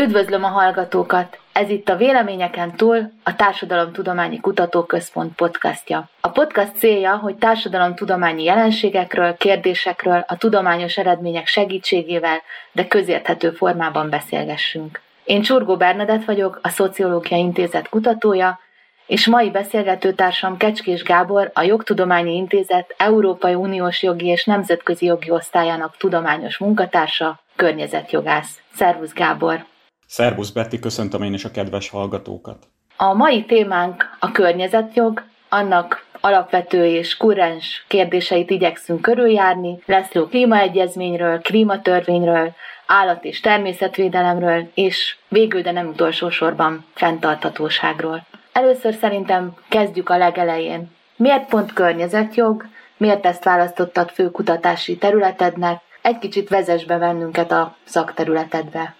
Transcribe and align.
Üdvözlöm 0.00 0.44
a 0.44 0.48
hallgatókat! 0.48 1.38
Ez 1.52 1.70
itt 1.70 1.88
a 1.88 1.96
Véleményeken 1.96 2.76
túl 2.76 3.12
a 3.22 3.36
Társadalomtudományi 3.36 4.40
Kutatóközpont 4.40 5.34
podcastja. 5.34 6.08
A 6.20 6.28
podcast 6.28 6.76
célja, 6.76 7.16
hogy 7.16 7.36
társadalomtudományi 7.36 8.44
jelenségekről, 8.44 9.36
kérdésekről 9.36 10.24
a 10.28 10.36
tudományos 10.36 10.96
eredmények 10.96 11.46
segítségével, 11.46 12.42
de 12.72 12.86
közérthető 12.86 13.50
formában 13.50 14.10
beszélgessünk. 14.10 15.00
Én 15.24 15.42
Csurgó 15.42 15.76
Bernadett 15.76 16.24
vagyok, 16.24 16.58
a 16.62 16.68
Szociológia 16.68 17.36
Intézet 17.36 17.88
kutatója, 17.88 18.60
és 19.06 19.26
mai 19.26 19.50
beszélgetőtársam 19.50 20.56
Kecskés 20.56 21.02
Gábor, 21.02 21.50
a 21.54 21.62
Jogtudományi 21.62 22.36
Intézet 22.36 22.94
Európai 22.98 23.54
Uniós 23.54 24.02
Jogi 24.02 24.26
és 24.26 24.44
Nemzetközi 24.44 25.06
Jogi 25.06 25.30
Osztályának 25.30 25.96
tudományos 25.96 26.58
munkatársa, 26.58 27.38
környezetjogász. 27.56 28.60
Szervusz 28.74 29.12
Gábor! 29.12 29.64
Szervusz 30.10 30.50
Betty, 30.50 30.78
köszöntöm 30.80 31.22
én 31.22 31.32
is 31.32 31.44
a 31.44 31.50
kedves 31.50 31.88
hallgatókat. 31.88 32.56
A 32.96 33.12
mai 33.12 33.44
témánk 33.44 34.16
a 34.18 34.30
környezetjog, 34.32 35.22
annak 35.48 36.06
alapvető 36.20 36.84
és 36.84 37.16
kurrens 37.16 37.84
kérdéseit 37.88 38.50
igyekszünk 38.50 39.02
körüljárni. 39.02 39.78
Lesz 39.86 40.10
szó 40.10 40.26
klímaegyezményről, 40.26 41.40
klímatörvényről, 41.40 42.54
állat- 42.86 43.24
és 43.24 43.40
természetvédelemről, 43.40 44.70
és 44.74 45.16
végül, 45.28 45.62
de 45.62 45.70
nem 45.72 45.88
utolsó 45.88 46.30
sorban 46.30 46.84
fenntartatóságról. 46.94 48.26
Először 48.52 48.94
szerintem 48.94 49.54
kezdjük 49.68 50.08
a 50.08 50.18
legelején. 50.18 50.90
Miért 51.16 51.48
pont 51.48 51.72
környezetjog? 51.72 52.66
Miért 52.96 53.26
ezt 53.26 53.44
választottad 53.44 54.10
fő 54.10 54.30
kutatási 54.30 54.96
területednek? 54.96 55.80
Egy 56.02 56.18
kicsit 56.18 56.48
vezess 56.48 56.84
be 56.84 56.98
bennünket 56.98 57.52
a 57.52 57.76
szakterületedbe. 57.84 58.96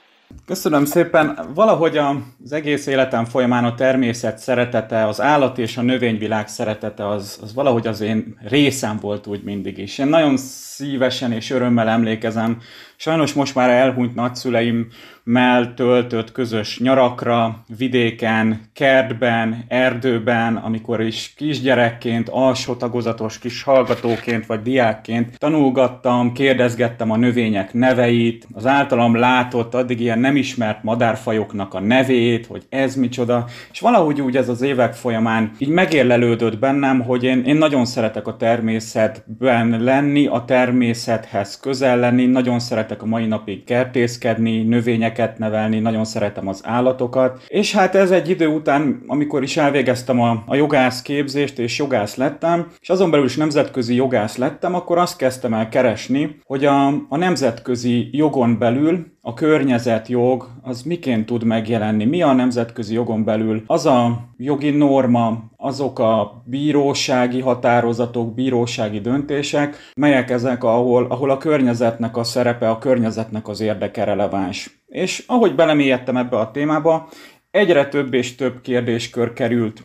Köszönöm 0.49 0.85
szépen. 0.85 1.39
Valahogy 1.55 1.97
az 1.97 2.53
egész 2.53 2.87
életem 2.87 3.25
folyamán 3.25 3.65
a 3.65 3.75
természet 3.75 4.39
szeretete, 4.39 5.07
az 5.07 5.21
állat 5.21 5.59
és 5.59 5.77
a 5.77 5.83
növényvilág 5.83 6.49
szeretete 6.49 7.09
az, 7.09 7.39
az 7.43 7.55
valahogy 7.55 7.87
az 7.87 8.01
én 8.01 8.39
részem 8.43 8.99
volt 9.01 9.27
úgy 9.27 9.43
mindig 9.43 9.79
is. 9.79 9.99
Én 9.99 10.07
nagyon 10.07 10.37
szívesen 10.37 11.33
és 11.33 11.51
örömmel 11.51 11.89
emlékezem 11.89 12.61
Sajnos 13.01 13.33
most 13.33 13.55
már 13.55 13.71
elhunyt 13.71 14.15
nagyszüleimmel 14.15 15.75
töltött 15.75 16.33
közös 16.33 16.79
nyarakra, 16.79 17.65
vidéken, 17.77 18.61
kertben, 18.73 19.65
erdőben, 19.69 20.57
amikor 20.57 21.01
is 21.01 21.33
kisgyerekként, 21.37 22.29
alsó 22.29 22.75
tagozatos 22.75 23.39
kis 23.39 23.63
hallgatóként 23.63 24.47
vagy 24.47 24.63
diákként 24.63 25.39
tanulgattam, 25.39 26.33
kérdezgettem 26.33 27.11
a 27.11 27.17
növények 27.17 27.73
neveit, 27.73 28.47
az 28.53 28.67
általam 28.67 29.17
látott, 29.17 29.75
addig 29.75 30.01
ilyen 30.01 30.19
nem 30.19 30.37
ismert 30.37 30.83
madárfajoknak 30.83 31.75
a 31.75 31.81
nevét, 31.81 32.47
hogy 32.47 32.63
ez 32.69 32.95
micsoda, 32.95 33.47
és 33.73 33.81
valahogy 33.81 34.21
úgy 34.21 34.37
ez 34.37 34.49
az 34.49 34.63
évek 34.63 34.95
folyamán 34.95 35.53
így 35.59 35.69
megérlelődött 35.69 36.59
bennem, 36.59 37.03
hogy 37.03 37.25
én, 37.25 37.45
én 37.45 37.57
nagyon 37.57 37.85
szeretek 37.85 38.27
a 38.27 38.37
természetben 38.37 39.83
lenni, 39.83 40.27
a 40.27 40.45
természethez 40.45 41.61
közel 41.61 41.99
lenni, 41.99 42.27
nagyon 42.27 42.59
szeretek 42.59 42.87
szeretek 42.89 43.07
a 43.07 43.17
mai 43.17 43.27
napig 43.27 43.65
kertészkedni, 43.65 44.63
növényeket 44.63 45.39
nevelni, 45.39 45.79
nagyon 45.79 46.05
szeretem 46.05 46.49
az 46.49 46.61
állatokat, 46.65 47.45
és 47.49 47.75
hát 47.75 47.95
ez 47.95 48.11
egy 48.11 48.29
idő 48.29 48.47
után, 48.47 49.03
amikor 49.07 49.43
is 49.43 49.57
elvégeztem 49.57 50.21
a, 50.21 50.43
a 50.47 50.55
jogász 50.55 51.03
képzést, 51.03 51.59
és 51.59 51.79
jogász 51.79 52.17
lettem, 52.17 52.67
és 52.81 52.89
azon 52.89 53.11
belül 53.11 53.27
is 53.27 53.37
nemzetközi 53.37 53.95
jogász 53.95 54.37
lettem, 54.37 54.75
akkor 54.75 54.99
azt 54.99 55.17
kezdtem 55.17 55.55
el 55.55 55.69
keresni, 55.69 56.37
hogy 56.45 56.65
a, 56.65 56.87
a 56.87 57.17
nemzetközi 57.17 58.09
jogon 58.13 58.59
belül 58.59 59.07
a 59.29 59.35
környezetjog 59.35 60.49
az 60.63 60.83
miként 60.83 61.27
tud 61.27 61.45
megjelenni, 61.45 62.05
mi 62.05 62.23
a 62.23 62.33
nemzetközi 62.33 62.95
jogon 62.95 63.25
belül 63.25 63.63
az 63.67 63.87
a 63.87 64.29
jogi 64.37 64.71
norma, 64.71 65.45
azok 65.57 65.99
a 65.99 66.43
bírósági 66.45 67.41
határozatok, 67.41 68.35
bírósági 68.35 69.01
döntések, 69.01 69.77
melyek 69.97 70.31
ezek, 70.31 70.65
ahol, 70.65 71.07
ahol 71.09 71.31
a 71.31 71.37
környezetnek 71.37 72.17
a 72.17 72.25
szerepe, 72.25 72.71
a 72.71 72.79
környezetnek 72.79 73.49
az 73.49 73.61
érdeke 73.61 74.05
releváns. 74.05 74.81
És 74.87 75.25
ahogy 75.27 75.55
belemélyedtem 75.55 76.17
ebbe 76.17 76.39
a 76.39 76.51
témába, 76.51 77.09
egyre 77.51 77.89
több 77.89 78.15
és 78.15 78.35
több 78.35 78.61
kérdéskör 78.61 79.33
került 79.33 79.83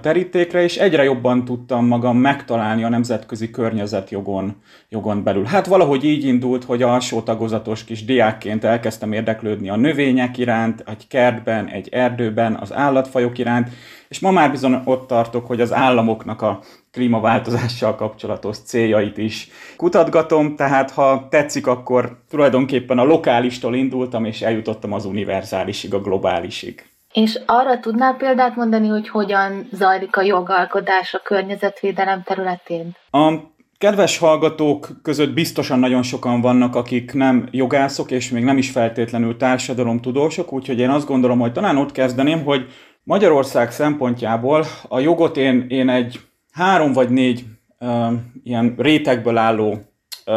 terítékre, 0.00 0.62
és 0.62 0.76
egyre 0.76 1.04
jobban 1.04 1.44
tudtam 1.44 1.86
magam 1.86 2.18
megtalálni 2.18 2.84
a 2.84 2.88
nemzetközi 2.88 3.50
környezetjogon 3.50 4.62
jogon 4.88 5.22
belül. 5.22 5.44
Hát 5.44 5.66
valahogy 5.66 6.04
így 6.04 6.24
indult, 6.24 6.64
hogy 6.64 6.82
alsó 6.82 7.20
tagozatos 7.20 7.84
kis 7.84 8.04
diákként 8.04 8.64
elkezdtem 8.64 9.12
érdeklődni 9.12 9.68
a 9.68 9.76
növények 9.76 10.38
iránt, 10.38 10.84
egy 10.86 11.06
kertben, 11.06 11.68
egy 11.68 11.88
erdőben, 11.88 12.56
az 12.60 12.72
állatfajok 12.72 13.38
iránt, 13.38 13.68
és 14.08 14.20
ma 14.20 14.30
már 14.30 14.50
bizony 14.50 14.80
ott 14.84 15.06
tartok, 15.06 15.46
hogy 15.46 15.60
az 15.60 15.72
államoknak 15.72 16.42
a 16.42 16.60
klímaváltozással 16.92 17.94
kapcsolatos 17.94 18.58
céljait 18.58 19.18
is 19.18 19.48
kutatgatom, 19.76 20.56
tehát 20.56 20.90
ha 20.90 21.26
tetszik, 21.30 21.66
akkor 21.66 22.18
tulajdonképpen 22.30 22.98
a 22.98 23.04
lokálistól 23.04 23.74
indultam, 23.74 24.24
és 24.24 24.42
eljutottam 24.42 24.92
az 24.92 25.04
univerzálisig, 25.04 25.94
a 25.94 26.00
globálisig. 26.00 26.84
És 27.22 27.40
arra 27.46 27.80
tudnál 27.80 28.14
példát 28.14 28.56
mondani, 28.56 28.88
hogy 28.88 29.08
hogyan 29.08 29.68
zajlik 29.72 30.16
a 30.16 30.22
jogalkodás 30.22 31.14
a 31.14 31.20
környezetvédelem 31.24 32.22
területén? 32.22 32.96
A 33.10 33.32
kedves 33.78 34.18
hallgatók 34.18 34.88
között 35.02 35.32
biztosan 35.32 35.78
nagyon 35.78 36.02
sokan 36.02 36.40
vannak, 36.40 36.74
akik 36.74 37.12
nem 37.12 37.48
jogászok, 37.50 38.10
és 38.10 38.30
még 38.30 38.44
nem 38.44 38.58
is 38.58 38.70
feltétlenül 38.70 39.36
társadalomtudósok, 39.36 40.52
úgyhogy 40.52 40.78
én 40.78 40.90
azt 40.90 41.06
gondolom, 41.06 41.38
hogy 41.38 41.52
talán 41.52 41.76
ott 41.76 41.92
kezdeném, 41.92 42.44
hogy 42.44 42.66
Magyarország 43.02 43.70
szempontjából 43.70 44.64
a 44.88 44.98
jogot 44.98 45.36
én, 45.36 45.66
én 45.68 45.88
egy 45.88 46.20
három 46.52 46.92
vagy 46.92 47.08
négy 47.08 47.44
uh, 47.80 48.12
ilyen 48.44 48.74
rétegből 48.78 49.36
álló 49.36 49.78
uh, 50.26 50.34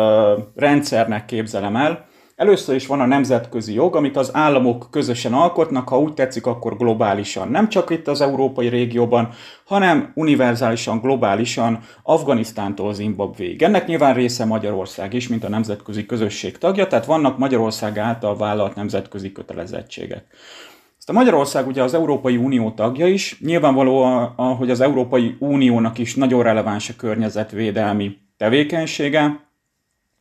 rendszernek 0.56 1.26
képzelem 1.26 1.76
el. 1.76 2.09
Először 2.40 2.76
is 2.76 2.88
van 2.88 3.00
a 3.00 3.06
nemzetközi 3.06 3.74
jog, 3.74 3.96
amit 3.96 4.18
az 4.18 4.36
államok 4.36 4.88
közösen 4.92 5.34
alkotnak, 5.34 5.90
ha 5.90 6.00
úgy 6.00 6.14
tetszik, 6.14 6.46
akkor 6.46 6.78
globálisan. 6.78 7.48
Nem 7.48 7.70
csak 7.70 7.90
itt 7.90 8.08
az 8.08 8.22
európai 8.22 8.68
régióban, 8.68 9.30
hanem 9.66 10.12
univerzálisan, 10.16 11.00
globálisan 11.00 11.80
Afganisztántól 12.04 12.94
Zimbabvéig. 12.94 13.62
Ennek 13.62 13.88
nyilván 13.88 14.14
része 14.14 14.46
Magyarország 14.46 15.14
is, 15.14 15.28
mint 15.28 15.44
a 15.44 15.50
nemzetközi 15.50 16.06
közösség 16.06 16.58
tagja, 16.58 16.88
tehát 16.88 17.06
vannak 17.06 17.38
Magyarország 17.38 17.98
által 17.98 18.38
vállalt 18.38 18.76
nemzetközi 18.76 19.32
kötelezettségek. 19.32 20.26
Ezt 20.98 21.10
a 21.10 21.14
Magyarország 21.14 21.68
ugye 21.68 21.84
az 21.84 21.94
Európai 21.94 22.38
Unió 22.38 22.72
tagja 22.72 23.08
is, 23.08 23.40
nyilvánvaló, 23.40 24.04
hogy 24.36 24.70
az 24.70 24.82
Európai 24.82 25.36
Uniónak 25.40 25.98
is 25.98 26.16
nagyon 26.16 26.44
releváns 26.44 26.90
a 26.90 26.94
környezetvédelmi 26.98 28.18
tevékenysége, 28.38 29.49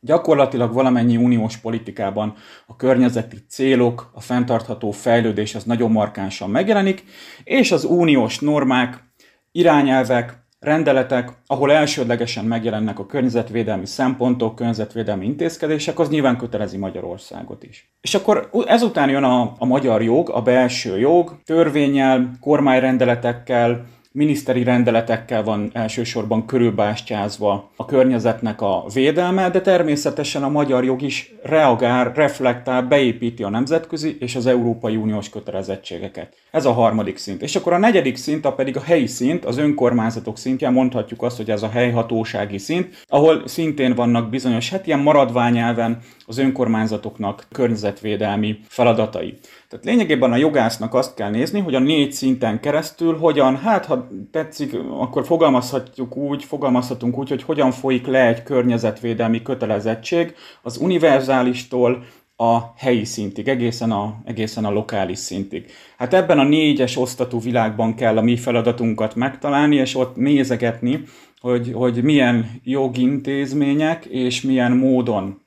Gyakorlatilag 0.01 0.73
valamennyi 0.73 1.17
uniós 1.17 1.57
politikában 1.57 2.33
a 2.67 2.75
környezeti 2.75 3.37
célok, 3.49 4.09
a 4.13 4.21
fenntartható 4.21 4.91
fejlődés 4.91 5.55
az 5.55 5.63
nagyon 5.63 5.91
markánsan 5.91 6.49
megjelenik, 6.49 7.03
és 7.43 7.71
az 7.71 7.83
uniós 7.83 8.39
normák, 8.39 9.03
irányelvek, 9.51 10.39
rendeletek, 10.59 11.31
ahol 11.45 11.71
elsődlegesen 11.71 12.45
megjelennek 12.45 12.99
a 12.99 13.05
környezetvédelmi 13.05 13.85
szempontok, 13.85 14.55
környezetvédelmi 14.55 15.25
intézkedések, 15.25 15.99
az 15.99 16.09
nyilván 16.09 16.37
kötelezi 16.37 16.77
Magyarországot 16.77 17.63
is. 17.63 17.93
És 18.01 18.15
akkor 18.15 18.49
ezután 18.65 19.09
jön 19.09 19.23
a, 19.23 19.55
a 19.57 19.65
magyar 19.65 20.03
jog, 20.03 20.29
a 20.29 20.41
belső 20.41 20.99
jog, 20.99 21.41
törvényel, 21.45 22.31
kormányrendeletekkel, 22.39 23.85
miniszteri 24.11 24.63
rendeletekkel 24.63 25.43
van 25.43 25.69
elsősorban 25.73 26.45
körülbástyázva 26.45 27.71
a 27.75 27.85
környezetnek 27.85 28.61
a 28.61 28.85
védelme, 28.93 29.49
de 29.49 29.61
természetesen 29.61 30.43
a 30.43 30.49
magyar 30.49 30.83
jog 30.83 31.01
is 31.01 31.33
reagál, 31.43 32.11
reflektál, 32.13 32.81
beépíti 32.81 33.43
a 33.43 33.49
nemzetközi 33.49 34.17
és 34.19 34.35
az 34.35 34.45
Európai 34.45 34.95
Uniós 34.95 35.29
kötelezettségeket. 35.29 36.35
Ez 36.51 36.65
a 36.65 36.71
harmadik 36.71 37.17
szint. 37.17 37.41
És 37.41 37.55
akkor 37.55 37.73
a 37.73 37.77
negyedik 37.77 38.15
szint, 38.15 38.45
a 38.45 38.53
pedig 38.53 38.77
a 38.77 38.81
helyi 38.81 39.07
szint, 39.07 39.45
az 39.45 39.57
önkormányzatok 39.57 40.37
szintje, 40.37 40.69
mondhatjuk 40.69 41.21
azt, 41.21 41.37
hogy 41.37 41.51
ez 41.51 41.63
a 41.63 41.69
helyhatósági 41.69 42.57
szint, 42.57 43.03
ahol 43.07 43.47
szintén 43.47 43.95
vannak 43.95 44.29
bizonyos, 44.29 44.69
hát 44.69 44.87
ilyen 44.87 44.99
maradványelven 44.99 45.99
az 46.25 46.37
önkormányzatoknak 46.37 47.47
környezetvédelmi 47.51 48.59
feladatai. 48.67 49.37
Tehát 49.69 49.85
lényegében 49.85 50.31
a 50.31 50.35
jogásznak 50.35 50.93
azt 50.93 51.13
kell 51.13 51.29
nézni, 51.29 51.59
hogy 51.59 51.75
a 51.75 51.79
négy 51.79 52.11
szinten 52.11 52.59
keresztül 52.59 53.17
hogyan, 53.17 53.57
hát 53.57 53.85
ha 53.85 54.07
tetszik, 54.31 54.75
akkor 54.89 55.25
fogalmazhatjuk 55.25 56.15
úgy, 56.15 56.43
fogalmazhatunk 56.43 57.17
úgy, 57.17 57.29
hogy 57.29 57.43
hogyan 57.43 57.71
folyik 57.71 58.07
le 58.07 58.27
egy 58.27 58.43
környezetvédelmi 58.43 59.41
kötelezettség 59.41 60.35
az 60.61 60.77
univerzálistól 60.77 62.03
a 62.35 62.73
helyi 62.77 63.03
szintig, 63.05 63.47
egészen 63.47 63.91
a, 63.91 64.21
egészen 64.25 64.65
a 64.65 64.71
lokális 64.71 65.17
szintig. 65.17 65.65
Hát 65.97 66.13
ebben 66.13 66.39
a 66.39 66.43
négyes 66.43 66.97
osztatú 66.97 67.41
világban 67.41 67.95
kell 67.95 68.17
a 68.17 68.21
mi 68.21 68.37
feladatunkat 68.37 69.15
megtalálni, 69.15 69.75
és 69.75 69.95
ott 69.95 70.15
nézegetni, 70.15 71.03
hogy, 71.39 71.71
hogy 71.73 72.03
milyen 72.03 72.61
jogintézmények 72.63 74.05
és 74.05 74.41
milyen 74.41 74.71
módon 74.71 75.41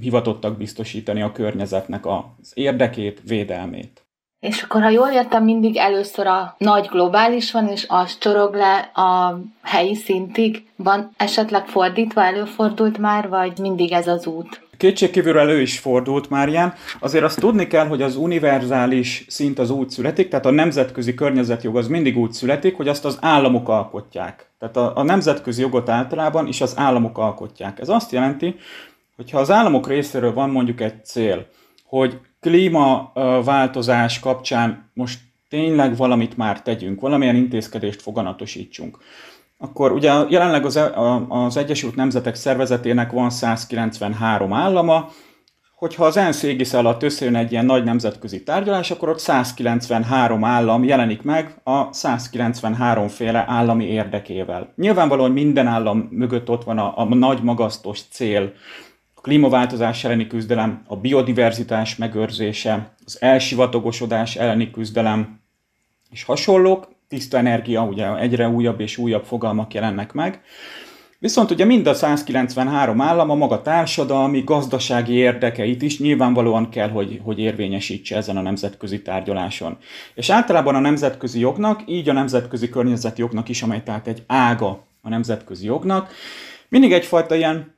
hivatottak 0.00 0.56
biztosítani 0.56 1.22
a 1.22 1.32
környezetnek 1.32 2.06
az 2.06 2.52
érdekét, 2.54 3.20
védelmét. 3.26 4.04
És 4.40 4.62
akkor, 4.62 4.82
ha 4.82 4.88
jól 4.88 5.08
értem, 5.08 5.44
mindig 5.44 5.76
először 5.76 6.26
a 6.26 6.54
nagy 6.58 6.86
globális 6.90 7.52
van, 7.52 7.68
és 7.68 7.84
az 7.88 8.18
csorog 8.18 8.54
le 8.54 8.76
a 8.94 9.40
helyi 9.62 9.94
szintig. 9.94 10.66
Van 10.76 11.10
esetleg 11.16 11.66
fordítva, 11.66 12.22
előfordult 12.22 12.98
már, 12.98 13.28
vagy 13.28 13.58
mindig 13.58 13.92
ez 13.92 14.06
az 14.06 14.26
út? 14.26 14.62
Kétségkívül 14.76 15.38
elő 15.38 15.60
is 15.60 15.78
fordult 15.78 16.30
már 16.30 16.48
ilyen. 16.48 16.74
Azért 17.00 17.24
azt 17.24 17.40
tudni 17.40 17.66
kell, 17.66 17.86
hogy 17.86 18.02
az 18.02 18.16
univerzális 18.16 19.24
szint 19.28 19.58
az 19.58 19.70
úgy 19.70 19.90
születik, 19.90 20.28
tehát 20.28 20.46
a 20.46 20.50
nemzetközi 20.50 21.14
környezetjog 21.14 21.76
az 21.76 21.88
mindig 21.88 22.18
úgy 22.18 22.32
születik, 22.32 22.76
hogy 22.76 22.88
azt 22.88 23.04
az 23.04 23.18
államok 23.20 23.68
alkotják. 23.68 24.50
Tehát 24.58 24.76
a, 24.76 24.92
a 24.96 25.02
nemzetközi 25.02 25.60
jogot 25.60 25.88
általában 25.88 26.46
is 26.46 26.60
az 26.60 26.74
államok 26.76 27.18
alkotják. 27.18 27.80
Ez 27.80 27.88
azt 27.88 28.12
jelenti, 28.12 28.56
hogy 29.16 29.30
ha 29.30 29.38
az 29.38 29.50
államok 29.50 29.88
részéről 29.88 30.32
van 30.32 30.50
mondjuk 30.50 30.80
egy 30.80 31.04
cél, 31.04 31.46
hogy 31.84 32.20
klímaváltozás 32.40 34.20
kapcsán 34.20 34.90
most 34.94 35.18
tényleg 35.48 35.96
valamit 35.96 36.36
már 36.36 36.62
tegyünk, 36.62 37.00
valamilyen 37.00 37.36
intézkedést 37.36 38.02
foganatosítsunk, 38.02 38.98
akkor 39.58 39.92
ugye 39.92 40.12
jelenleg 40.28 40.64
az, 40.64 40.76
e- 40.76 40.92
Egyesült 41.54 41.94
Nemzetek 41.94 42.34
Szervezetének 42.34 43.10
van 43.12 43.30
193 43.30 44.52
állama, 44.52 45.10
hogyha 45.76 46.04
az 46.04 46.16
ENSZ 46.16 46.42
égisze 46.42 46.78
alatt 46.78 47.02
összejön 47.02 47.36
egy 47.36 47.52
ilyen 47.52 47.64
nagy 47.64 47.84
nemzetközi 47.84 48.42
tárgyalás, 48.42 48.90
akkor 48.90 49.08
ott 49.08 49.18
193 49.18 50.44
állam 50.44 50.84
jelenik 50.84 51.22
meg 51.22 51.60
a 51.62 51.92
193 51.92 53.08
féle 53.08 53.44
állami 53.48 53.84
érdekével. 53.84 54.72
Nyilvánvalóan 54.76 55.30
minden 55.30 55.66
állam 55.66 56.08
mögött 56.10 56.50
ott 56.50 56.64
van 56.64 56.78
a, 56.78 56.98
a 56.98 57.14
nagy 57.14 57.42
magasztos 57.42 58.00
cél, 58.10 58.52
klímaváltozás 59.24 60.04
elleni 60.04 60.26
küzdelem, 60.26 60.82
a 60.86 60.96
biodiverzitás 60.96 61.96
megőrzése, 61.96 62.94
az 63.04 63.16
elsivatagosodás 63.20 64.36
elleni 64.36 64.70
küzdelem, 64.70 65.40
és 66.10 66.24
hasonlók, 66.24 66.88
tiszta 67.08 67.38
energia, 67.38 67.82
ugye 67.82 68.16
egyre 68.16 68.48
újabb 68.48 68.80
és 68.80 68.98
újabb 68.98 69.24
fogalmak 69.24 69.74
jelennek 69.74 70.12
meg. 70.12 70.40
Viszont 71.18 71.50
ugye 71.50 71.64
mind 71.64 71.86
a 71.86 71.94
193 71.94 73.00
állam 73.00 73.30
a 73.30 73.34
maga 73.34 73.62
társadalmi, 73.62 74.42
gazdasági 74.44 75.12
érdekeit 75.12 75.82
is 75.82 75.98
nyilvánvalóan 75.98 76.68
kell, 76.68 76.88
hogy, 76.88 77.20
hogy 77.22 77.38
érvényesítse 77.38 78.16
ezen 78.16 78.36
a 78.36 78.42
nemzetközi 78.42 79.02
tárgyaláson. 79.02 79.78
És 80.14 80.30
általában 80.30 80.74
a 80.74 80.80
nemzetközi 80.80 81.40
jognak, 81.40 81.82
így 81.86 82.08
a 82.08 82.12
nemzetközi 82.12 82.68
környezeti 82.68 83.20
jognak 83.20 83.48
is, 83.48 83.62
amely 83.62 83.82
tehát 83.82 84.06
egy 84.06 84.22
ága 84.26 84.86
a 85.02 85.08
nemzetközi 85.08 85.66
jognak, 85.66 86.12
mindig 86.68 86.92
egyfajta 86.92 87.34
ilyen 87.34 87.73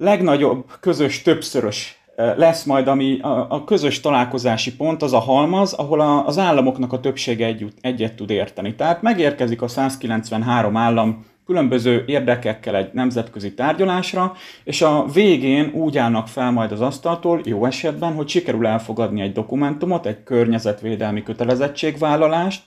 legnagyobb 0.00 0.64
közös 0.80 1.22
többszörös 1.22 1.98
lesz 2.16 2.64
majd, 2.64 2.88
ami 2.88 3.20
a, 3.20 3.46
a 3.50 3.64
közös 3.64 4.00
találkozási 4.00 4.76
pont, 4.76 5.02
az 5.02 5.12
a 5.12 5.18
halmaz, 5.18 5.72
ahol 5.72 6.00
a, 6.00 6.26
az 6.26 6.38
államoknak 6.38 6.92
a 6.92 7.00
többsége 7.00 7.46
együtt, 7.46 7.78
egyet 7.80 8.14
tud 8.14 8.30
érteni. 8.30 8.74
Tehát 8.74 9.02
megérkezik 9.02 9.62
a 9.62 9.68
193 9.68 10.76
állam 10.76 11.24
különböző 11.46 12.04
érdekekkel 12.06 12.76
egy 12.76 12.90
nemzetközi 12.92 13.54
tárgyalásra, 13.54 14.32
és 14.64 14.82
a 14.82 15.06
végén 15.12 15.70
úgy 15.74 15.98
állnak 15.98 16.28
fel 16.28 16.50
majd 16.50 16.72
az 16.72 16.80
asztaltól, 16.80 17.40
jó 17.44 17.64
esetben, 17.64 18.12
hogy 18.12 18.28
sikerül 18.28 18.66
elfogadni 18.66 19.20
egy 19.20 19.32
dokumentumot, 19.32 20.06
egy 20.06 20.22
környezetvédelmi 20.22 21.22
kötelezettségvállalást. 21.22 22.62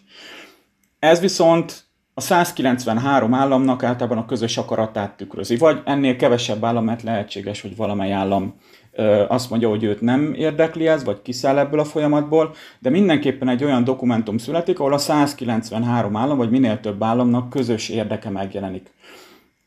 Ez 1.00 1.20
viszont 1.20 1.83
a 2.14 2.22
193 2.22 3.34
államnak 3.34 3.84
általában 3.84 4.18
a 4.18 4.26
közös 4.26 4.58
akaratát 4.58 5.18
tükrözi, 5.18 5.58
vagy 5.58 5.82
ennél 5.86 6.16
kevesebb 6.16 6.64
állam, 6.64 6.84
mert 6.84 7.04
lehetséges, 7.04 7.62
hogy 7.62 7.76
valamely 7.76 8.12
állam 8.12 8.56
azt 9.28 9.50
mondja, 9.50 9.70
hogy 9.70 9.84
őt 9.84 10.02
nem 10.02 10.34
érdekli 10.34 10.88
ez, 10.88 11.04
vagy 11.04 11.22
kiszáll 11.22 11.58
ebből 11.58 11.80
a 11.80 11.86
folyamatból, 11.86 12.54
de 12.80 12.90
mindenképpen 12.90 13.48
egy 13.48 13.64
olyan 13.64 13.84
dokumentum 13.84 14.38
születik, 14.38 14.80
ahol 14.80 14.94
a 14.94 14.98
193 14.98 16.16
állam, 16.16 16.38
vagy 16.38 16.50
minél 16.50 16.80
több 16.80 17.04
államnak 17.04 17.50
közös 17.50 17.90
érdeke 17.90 18.30
megjelenik. 18.30 18.92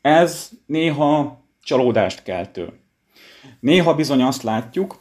Ez 0.01 0.49
néha 0.65 1.41
csalódást 1.61 2.23
keltő. 2.23 2.73
Néha 3.59 3.95
bizony 3.95 4.21
azt 4.21 4.43
látjuk, 4.43 4.99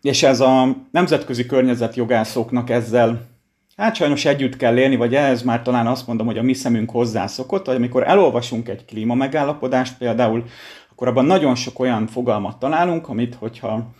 és 0.00 0.22
ez 0.22 0.40
a 0.40 0.76
nemzetközi 0.90 1.46
környezetjogászoknak 1.46 2.70
ezzel 2.70 3.31
hát 3.76 3.94
sajnos 3.94 4.24
együtt 4.24 4.56
kell 4.56 4.78
élni, 4.78 4.96
vagy 4.96 5.14
ehhez 5.14 5.42
már 5.42 5.62
talán 5.62 5.86
azt 5.86 6.06
mondom, 6.06 6.26
hogy 6.26 6.38
a 6.38 6.42
mi 6.42 6.54
szemünk 6.54 6.90
hozzászokott, 6.90 7.66
hogy 7.66 7.74
amikor 7.74 8.08
elolvasunk 8.08 8.68
egy 8.68 8.84
klíma 8.84 9.14
megállapodást 9.14 9.98
például, 9.98 10.44
akkor 10.90 11.08
abban 11.08 11.24
nagyon 11.24 11.54
sok 11.54 11.78
olyan 11.78 12.06
fogalmat 12.06 12.58
találunk, 12.58 13.08
amit, 13.08 13.34
hogyha 13.34 13.92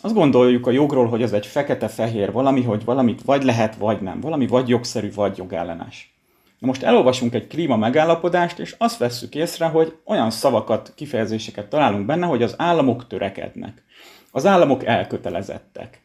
azt 0.00 0.14
gondoljuk 0.14 0.66
a 0.66 0.70
jogról, 0.70 1.06
hogy 1.06 1.22
ez 1.22 1.32
egy 1.32 1.46
fekete-fehér 1.46 2.32
valami, 2.32 2.62
hogy 2.62 2.84
valamit 2.84 3.22
vagy 3.22 3.42
lehet, 3.42 3.76
vagy 3.76 4.00
nem. 4.00 4.20
Valami 4.20 4.46
vagy 4.46 4.68
jogszerű, 4.68 5.12
vagy 5.14 5.36
jogellenes. 5.36 6.14
Na 6.58 6.66
most 6.66 6.82
elolvasunk 6.82 7.34
egy 7.34 7.46
klíma 7.46 7.76
megállapodást, 7.76 8.58
és 8.58 8.74
azt 8.78 8.98
vesszük 8.98 9.34
észre, 9.34 9.66
hogy 9.66 9.96
olyan 10.04 10.30
szavakat, 10.30 10.92
kifejezéseket 10.96 11.68
találunk 11.68 12.06
benne, 12.06 12.26
hogy 12.26 12.42
az 12.42 12.54
államok 12.58 13.06
törekednek. 13.06 13.82
Az 14.30 14.46
államok 14.46 14.84
elkötelezettek. 14.84 16.02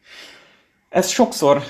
Ez 0.88 1.08
sokszor 1.08 1.62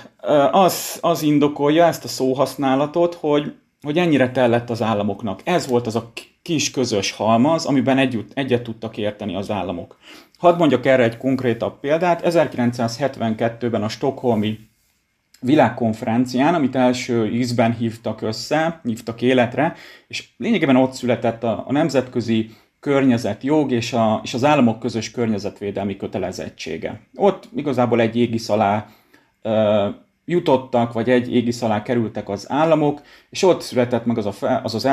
az, 0.50 0.98
az 1.00 1.22
indokolja 1.22 1.84
ezt 1.84 2.04
a 2.04 2.08
szóhasználatot, 2.08 3.14
hogy, 3.14 3.54
hogy 3.82 3.98
ennyire 3.98 4.30
tellett 4.30 4.70
az 4.70 4.82
államoknak. 4.82 5.40
Ez 5.44 5.66
volt 5.66 5.86
az 5.86 5.96
a 5.96 6.12
kis 6.42 6.70
közös 6.70 7.12
halmaz, 7.12 7.64
amiben 7.64 7.98
együtt, 7.98 8.30
egyet 8.34 8.62
tudtak 8.62 8.96
érteni 8.96 9.34
az 9.34 9.50
államok. 9.50 9.96
Hadd 10.38 10.58
mondjak 10.58 10.86
erre 10.86 11.02
egy 11.02 11.16
konkrétabb 11.16 11.80
példát. 11.80 12.20
1972-ben 12.24 13.82
a 13.82 13.88
Stockholmi 13.88 14.58
világkonferencián, 15.40 16.54
amit 16.54 16.76
első 16.76 17.26
ízben 17.26 17.76
hívtak 17.76 18.20
össze, 18.20 18.80
hívtak 18.82 19.22
életre, 19.22 19.74
és 20.08 20.28
lényegében 20.36 20.76
ott 20.76 20.92
született 20.92 21.42
a, 21.42 21.64
a 21.66 21.72
nemzetközi 21.72 22.50
környezetjog 22.80 23.72
és, 23.72 23.92
a, 23.92 24.20
és 24.24 24.34
az 24.34 24.44
államok 24.44 24.78
közös 24.78 25.10
környezetvédelmi 25.10 25.96
kötelezettsége. 25.96 27.00
Ott 27.14 27.48
igazából 27.54 28.00
egy 28.00 28.16
égisz 28.16 28.48
alá 28.48 28.88
jutottak, 30.24 30.92
vagy 30.92 31.10
egy 31.10 31.34
égisz 31.34 31.62
alá 31.62 31.82
kerültek 31.82 32.28
az 32.28 32.50
államok, 32.50 33.02
és 33.30 33.42
ott 33.42 33.60
született 33.60 34.04
meg 34.04 34.18
az 34.18 34.26
a, 34.26 34.32
fel, 34.32 34.60
az, 34.64 34.74
az 34.74 34.84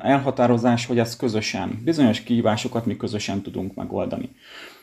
elhatározás, 0.00 0.86
hogy 0.86 0.98
ezt 0.98 1.18
közösen, 1.18 1.80
bizonyos 1.84 2.22
kihívásokat 2.22 2.86
mi 2.86 2.96
közösen 2.96 3.42
tudunk 3.42 3.74
megoldani. 3.74 4.30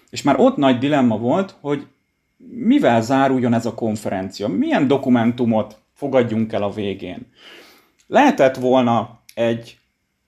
És 0.10 0.22
már 0.22 0.40
ott 0.40 0.58
nagy 0.58 0.78
dilemma 0.78 1.18
volt, 1.18 1.56
hogy 1.62 1.88
mivel 2.50 3.02
záruljon 3.02 3.54
ez 3.54 3.66
a 3.66 3.74
konferencia, 3.74 4.48
milyen 4.48 4.88
dokumentumot 4.88 5.78
fogadjunk 5.94 6.54
el 6.54 6.64
a 6.64 6.72
végén. 6.72 7.28
Lehetett 8.08 8.56
volna 8.56 9.20
egy 9.34 9.78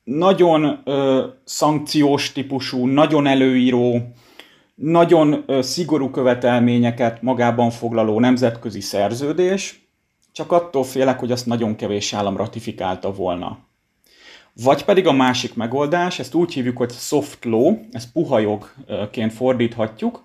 nagyon 0.04 0.82
ö, 0.84 1.26
szankciós 1.44 2.32
típusú, 2.32 2.86
nagyon 2.86 3.28
előíró, 3.28 4.14
nagyon 4.76 5.46
szigorú 5.62 6.10
követelményeket 6.10 7.22
magában 7.22 7.70
foglaló 7.70 8.20
nemzetközi 8.20 8.82
szerződés, 8.82 9.88
csak 10.32 10.52
attól 10.52 10.84
félek, 10.84 11.20
hogy 11.20 11.32
azt 11.32 11.46
nagyon 11.46 11.76
kevés 11.76 12.14
állam 12.14 12.38
ratifikálta 12.38 13.14
volna. 13.14 13.58
Vagy 14.54 14.86
pedig 14.86 15.08
a 15.08 15.12
másik 15.12 15.56
megoldás, 15.56 16.20
ezt 16.20 16.34
úgy 16.34 16.54
hívjuk, 16.54 16.78
hogy 16.78 16.92
soft 16.92 17.46
law, 17.46 17.80
ezt 17.92 18.12
puha 18.12 18.40
jogként 18.40 19.34
fordíthatjuk, 19.34 20.24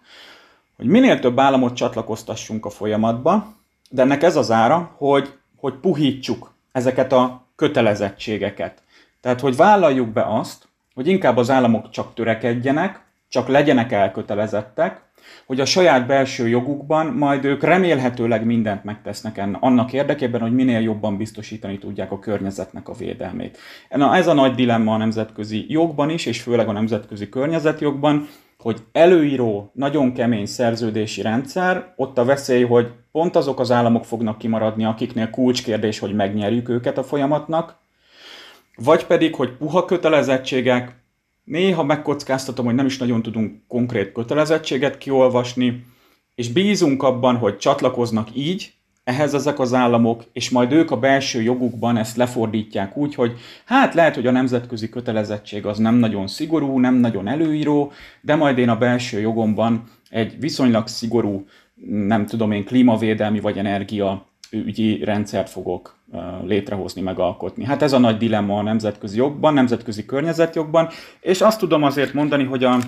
hogy 0.76 0.86
minél 0.86 1.18
több 1.18 1.38
államot 1.38 1.74
csatlakoztassunk 1.74 2.66
a 2.66 2.70
folyamatba, 2.70 3.54
de 3.90 4.02
ennek 4.02 4.22
ez 4.22 4.36
az 4.36 4.50
ára, 4.50 4.94
hogy, 4.96 5.32
hogy 5.56 5.74
puhítsuk 5.74 6.54
ezeket 6.72 7.12
a 7.12 7.46
kötelezettségeket. 7.56 8.82
Tehát, 9.20 9.40
hogy 9.40 9.56
vállaljuk 9.56 10.08
be 10.08 10.22
azt, 10.38 10.68
hogy 10.94 11.06
inkább 11.06 11.36
az 11.36 11.50
államok 11.50 11.90
csak 11.90 12.14
törekedjenek, 12.14 13.06
csak 13.28 13.49
legyenek 13.49 13.92
elkötelezettek, 13.92 15.06
hogy 15.47 15.61
a 15.61 15.64
saját 15.64 16.06
belső 16.06 16.49
jogukban 16.49 17.06
majd 17.06 17.44
ők 17.44 17.62
remélhetőleg 17.62 18.44
mindent 18.44 18.85
megtesznek 18.85 19.49
annak 19.61 19.92
érdekében, 19.92 20.40
hogy 20.40 20.54
minél 20.54 20.80
jobban 20.80 21.16
biztosítani 21.16 21.78
tudják 21.78 22.12
a 22.12 22.18
környezetnek 22.18 22.88
a 22.88 22.92
védelmét. 22.92 23.58
Na, 23.90 24.16
ez 24.16 24.26
a 24.26 24.32
nagy 24.32 24.54
dilemma 24.54 24.94
a 24.94 24.97
nemzetközi 24.97 25.66
jogban 25.68 26.11
is, 26.11 26.26
és 26.26 26.42
főleg 26.42 26.68
a 26.68 26.73
nemzetközi 26.73 27.28
környezetjogban, 27.28 28.28
hogy 28.58 28.82
előíró, 28.92 29.70
nagyon 29.75 30.12
kemény 30.12 30.47
szerződési 30.47 31.23
rendszer, 31.23 31.92
ott 31.97 32.18
a 32.18 32.25
veszély, 32.25 32.64
hogy 32.64 32.90
pont 33.12 33.37
azok 33.37 33.61
az 33.61 33.70
államok 33.70 34.04
fognak 34.04 34.38
kimaradni, 34.38 34.85
akiknél 34.85 35.30
kulcskérdés, 35.30 35.99
hogy 35.99 36.14
megnyerjük 36.14 36.68
őket 36.68 36.99
a 36.99 37.02
folyamatnak, 37.02 37.76
vagy 38.76 39.06
pedig, 39.06 39.35
hogy 39.35 39.56
puha 39.56 39.85
kötelezettségek, 39.85 40.97
Néha 41.48 41.84
megkockáztatom, 41.84 42.64
hogy 42.64 42.74
nem 42.74 42.86
is 42.86 42.98
nagyon 42.98 43.22
tudunk 43.22 43.60
konkrét 43.68 44.12
kötelezettséget 44.12 44.98
kiolvasni, 44.98 45.84
és 46.34 46.52
bízunk 46.52 47.02
abban, 47.02 47.36
hogy 47.36 47.56
csatlakoznak 47.56 48.28
így, 48.34 48.72
ehhez 49.04 49.34
ezek 49.34 49.58
az 49.58 49.74
államok, 49.74 50.24
és 50.32 50.50
majd 50.50 50.72
ők 50.72 50.90
a 50.90 50.98
belső 50.98 51.42
jogukban 51.42 51.96
ezt 51.96 52.16
lefordítják 52.16 52.96
úgy, 52.96 53.14
hogy 53.14 53.32
hát 53.64 53.94
lehet, 53.94 54.14
hogy 54.14 54.26
a 54.26 54.30
nemzetközi 54.30 54.88
kötelezettség 54.88 55.66
az 55.66 55.78
nem 55.78 55.94
nagyon 55.94 56.26
szigorú, 56.26 56.78
nem 56.78 56.94
nagyon 56.94 57.28
előíró, 57.28 57.92
de 58.20 58.34
majd 58.34 58.58
én 58.58 58.68
a 58.68 58.78
belső 58.78 59.20
jogomban 59.20 59.84
egy 60.10 60.40
viszonylag 60.40 60.86
szigorú, 60.86 61.46
nem 61.90 62.26
tudom 62.26 62.52
én, 62.52 62.64
klímavédelmi 62.64 63.40
vagy 63.40 63.58
energia 63.58 64.27
ügyi 64.50 65.04
rendszert 65.04 65.50
fogok 65.50 65.96
létrehozni, 66.44 67.00
megalkotni. 67.00 67.64
Hát 67.64 67.82
ez 67.82 67.92
a 67.92 67.98
nagy 67.98 68.16
dilemma 68.16 68.58
a 68.58 68.62
nemzetközi 68.62 69.16
jogban, 69.16 69.54
nemzetközi 69.54 70.04
környezetjogban, 70.04 70.88
és 71.20 71.40
azt 71.40 71.58
tudom 71.58 71.82
azért 71.82 72.12
mondani, 72.12 72.44
hogy 72.44 72.64
a 72.64 72.78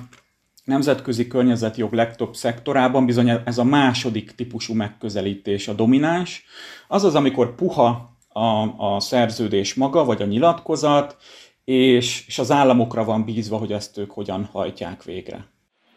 nemzetközi 0.64 1.26
környezetjog 1.26 1.92
legtöbb 1.92 2.34
szektorában 2.34 3.06
bizony 3.06 3.30
ez 3.44 3.58
a 3.58 3.64
második 3.64 4.34
típusú 4.34 4.74
megközelítés 4.74 5.68
a 5.68 5.72
domináns. 5.72 6.44
Az 6.88 7.04
az, 7.04 7.14
amikor 7.14 7.54
puha 7.54 8.18
a, 8.28 8.40
a 8.94 9.00
szerződés 9.00 9.74
maga, 9.74 10.04
vagy 10.04 10.22
a 10.22 10.26
nyilatkozat, 10.26 11.16
és, 11.64 12.24
és 12.26 12.38
az 12.38 12.50
államokra 12.50 13.04
van 13.04 13.24
bízva, 13.24 13.56
hogy 13.56 13.72
ezt 13.72 13.98
ők 13.98 14.10
hogyan 14.10 14.48
hajtják 14.52 15.04
végre. 15.04 15.46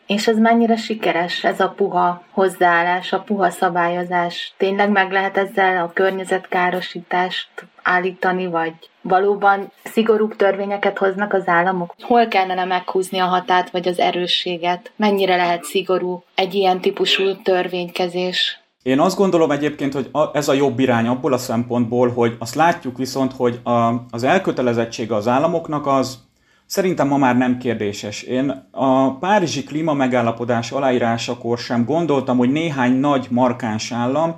És 0.07 0.27
ez 0.27 0.37
mennyire 0.37 0.75
sikeres, 0.75 1.43
ez 1.43 1.59
a 1.59 1.69
puha 1.69 2.23
hozzáállás, 2.31 3.13
a 3.13 3.19
puha 3.19 3.49
szabályozás? 3.49 4.53
Tényleg 4.57 4.89
meg 4.89 5.11
lehet 5.11 5.37
ezzel 5.37 5.83
a 5.83 5.91
környezetkárosítást 5.93 7.49
állítani, 7.83 8.47
vagy 8.47 8.73
valóban 9.01 9.71
szigorúbb 9.83 10.35
törvényeket 10.35 10.97
hoznak 10.97 11.33
az 11.33 11.47
államok? 11.47 11.95
Hol 12.01 12.27
kellene 12.27 12.65
meghúzni 12.65 13.19
a 13.19 13.25
hatát, 13.25 13.69
vagy 13.69 13.87
az 13.87 13.99
erősséget? 13.99 14.91
Mennyire 14.95 15.35
lehet 15.35 15.63
szigorú 15.63 16.23
egy 16.35 16.53
ilyen 16.53 16.81
típusú 16.81 17.41
törvénykezés? 17.41 18.61
Én 18.83 18.99
azt 18.99 19.17
gondolom 19.17 19.51
egyébként, 19.51 19.93
hogy 19.93 20.09
ez 20.33 20.47
a 20.47 20.53
jobb 20.53 20.79
irány 20.79 21.07
abból 21.07 21.33
a 21.33 21.37
szempontból, 21.37 22.09
hogy 22.09 22.35
azt 22.39 22.55
látjuk 22.55 22.97
viszont, 22.97 23.33
hogy 23.33 23.59
a, 23.63 23.93
az 24.09 24.23
elkötelezettsége 24.23 25.15
az 25.15 25.27
államoknak 25.27 25.87
az 25.87 26.17
Szerintem 26.65 27.07
ma 27.07 27.17
már 27.17 27.37
nem 27.37 27.57
kérdéses. 27.57 28.21
Én 28.21 28.67
a 28.71 29.17
Párizsi 29.17 29.63
klíma 29.63 29.93
megállapodás 29.93 30.71
aláírásakor 30.71 31.57
sem 31.57 31.85
gondoltam, 31.85 32.37
hogy 32.37 32.51
néhány 32.51 32.93
nagy 32.93 33.27
markáns 33.29 33.91
állam 33.91 34.35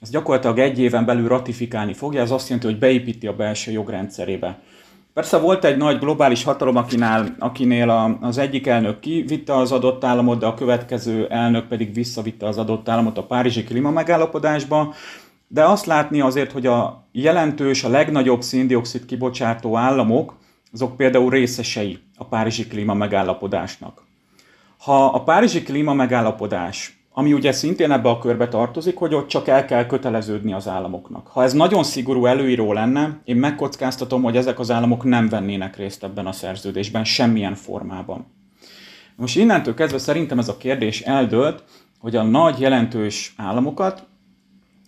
ezt 0.00 0.12
gyakorlatilag 0.12 0.58
egy 0.58 0.78
éven 0.78 1.04
belül 1.04 1.28
ratifikálni 1.28 1.92
fogja, 1.92 2.20
ez 2.20 2.30
azt 2.30 2.48
jelenti, 2.48 2.68
hogy 2.68 2.78
beépíti 2.78 3.26
a 3.26 3.36
belső 3.36 3.70
jogrendszerébe. 3.70 4.58
Persze 5.14 5.38
volt 5.38 5.64
egy 5.64 5.76
nagy 5.76 5.98
globális 5.98 6.44
hatalom, 6.44 6.76
akinál, 6.76 7.36
akinél 7.38 8.18
az 8.20 8.38
egyik 8.38 8.66
elnök 8.66 9.00
kivitte 9.00 9.56
az 9.56 9.72
adott 9.72 10.04
államot, 10.04 10.38
de 10.38 10.46
a 10.46 10.54
következő 10.54 11.26
elnök 11.30 11.66
pedig 11.66 11.94
visszavitte 11.94 12.46
az 12.46 12.58
adott 12.58 12.88
államot 12.88 13.18
a 13.18 13.22
Párizsi 13.22 13.64
klíma 13.64 13.90
megállapodásba. 13.90 14.94
De 15.48 15.64
azt 15.64 15.86
látni 15.86 16.20
azért, 16.20 16.52
hogy 16.52 16.66
a 16.66 17.06
jelentős, 17.12 17.84
a 17.84 17.88
legnagyobb 17.88 18.42
széndiokszid 18.42 19.04
kibocsátó 19.04 19.76
államok, 19.76 20.34
azok 20.72 20.96
például 20.96 21.30
részesei 21.30 21.98
a 22.16 22.24
Párizsi 22.24 22.66
klíma 22.66 22.94
megállapodásnak. 22.94 24.02
Ha 24.78 25.06
a 25.06 25.22
Párizsi 25.22 25.62
klíma 25.62 25.92
megállapodás, 25.92 26.98
ami 27.12 27.32
ugye 27.32 27.52
szintén 27.52 27.90
ebbe 27.90 28.08
a 28.08 28.18
körbe 28.18 28.48
tartozik, 28.48 28.96
hogy 28.96 29.14
ott 29.14 29.28
csak 29.28 29.48
el 29.48 29.64
kell 29.64 29.86
köteleződni 29.86 30.52
az 30.52 30.68
államoknak. 30.68 31.26
Ha 31.26 31.42
ez 31.42 31.52
nagyon 31.52 31.84
szigorú 31.84 32.26
előíró 32.26 32.72
lenne, 32.72 33.20
én 33.24 33.36
megkockáztatom, 33.36 34.22
hogy 34.22 34.36
ezek 34.36 34.58
az 34.58 34.70
államok 34.70 35.04
nem 35.04 35.28
vennének 35.28 35.76
részt 35.76 36.04
ebben 36.04 36.26
a 36.26 36.32
szerződésben 36.32 37.04
semmilyen 37.04 37.54
formában. 37.54 38.26
Most 39.16 39.36
innentől 39.36 39.74
kezdve 39.74 39.98
szerintem 39.98 40.38
ez 40.38 40.48
a 40.48 40.56
kérdés 40.56 41.00
eldőlt, 41.00 41.64
hogy 41.98 42.16
a 42.16 42.22
nagy 42.22 42.60
jelentős 42.60 43.34
államokat, 43.36 44.06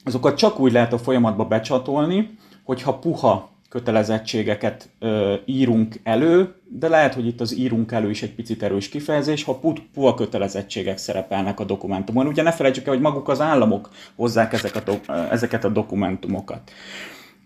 azokat 0.05 0.37
csak 0.37 0.59
úgy 0.61 0.73
lehet 0.73 0.93
a 0.93 0.99
folyamatba 0.99 1.45
becsatolni, 1.45 2.39
hogyha 2.65 2.99
puha 2.99 3.50
kötelezettségeket 3.71 4.89
ö, 4.99 5.35
írunk 5.45 6.01
elő, 6.03 6.55
de 6.69 6.89
lehet, 6.89 7.15
hogy 7.15 7.27
itt 7.27 7.41
az 7.41 7.57
írunk 7.57 7.93
elő 7.93 8.11
is 8.11 8.23
egy 8.23 8.35
picit 8.35 8.63
erős 8.63 8.89
kifejezés, 8.89 9.45
ha 9.45 9.61
puha 9.93 10.15
kötelezettségek 10.15 10.99
szerepelnek 10.99 11.61
a 11.61 11.65
dokumentumon. 11.65 12.27
Ugye 12.27 12.43
ne 12.43 12.53
felejtsük 12.53 12.87
el, 12.87 12.93
hogy 12.93 13.03
maguk 13.03 13.29
az 13.29 13.41
államok 13.41 13.89
hozzák 14.17 14.53
ezek 14.53 14.77
a 14.77 15.13
ezeket 15.31 15.65
a 15.65 15.69
dokumentumokat. 15.69 16.71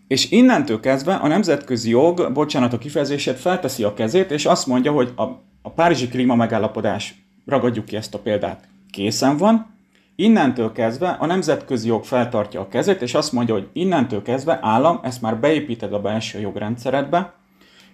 És 0.08 0.30
innentől 0.30 0.80
kezdve 0.80 1.14
a 1.14 1.28
nemzetközi 1.28 1.90
jog, 1.90 2.32
bocsánat 2.32 2.72
a 2.72 2.78
kifejezését, 2.78 3.38
felteszi 3.38 3.84
a 3.84 3.94
kezét, 3.94 4.30
és 4.30 4.46
azt 4.46 4.66
mondja, 4.66 4.92
hogy 4.92 5.12
a, 5.16 5.22
a 5.62 5.70
Párizsi 5.74 6.08
klíma 6.08 6.34
megállapodás, 6.34 7.14
ragadjuk 7.46 7.84
ki 7.84 7.96
ezt 7.96 8.14
a 8.14 8.18
példát, 8.18 8.68
készen 8.90 9.36
van, 9.36 9.73
Innentől 10.16 10.72
kezdve 10.72 11.08
a 11.08 11.26
nemzetközi 11.26 11.88
jog 11.88 12.04
feltartja 12.04 12.60
a 12.60 12.68
kezét, 12.68 13.02
és 13.02 13.14
azt 13.14 13.32
mondja, 13.32 13.54
hogy 13.54 13.68
innentől 13.72 14.22
kezdve 14.22 14.58
állam, 14.62 15.00
ezt 15.02 15.22
már 15.22 15.36
beépíted 15.36 15.92
a 15.92 16.00
belső 16.00 16.40
jogrendszeredbe, 16.40 17.32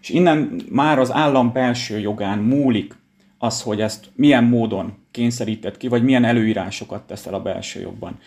és 0.01 0.09
innen 0.09 0.63
már 0.71 0.99
az 0.99 1.13
állam 1.13 1.53
belső 1.53 1.99
jogán 1.99 2.39
múlik 2.39 2.99
az, 3.39 3.63
hogy 3.63 3.81
ezt 3.81 4.11
milyen 4.15 4.45
módon 4.45 4.93
kényszeríted 5.11 5.77
ki, 5.77 5.89
vagy 5.89 6.03
milyen 6.03 6.25
előírásokat 6.25 7.03
teszel 7.03 7.35
a 7.35 7.43
belső 7.43 7.81
jogban. 7.81 8.19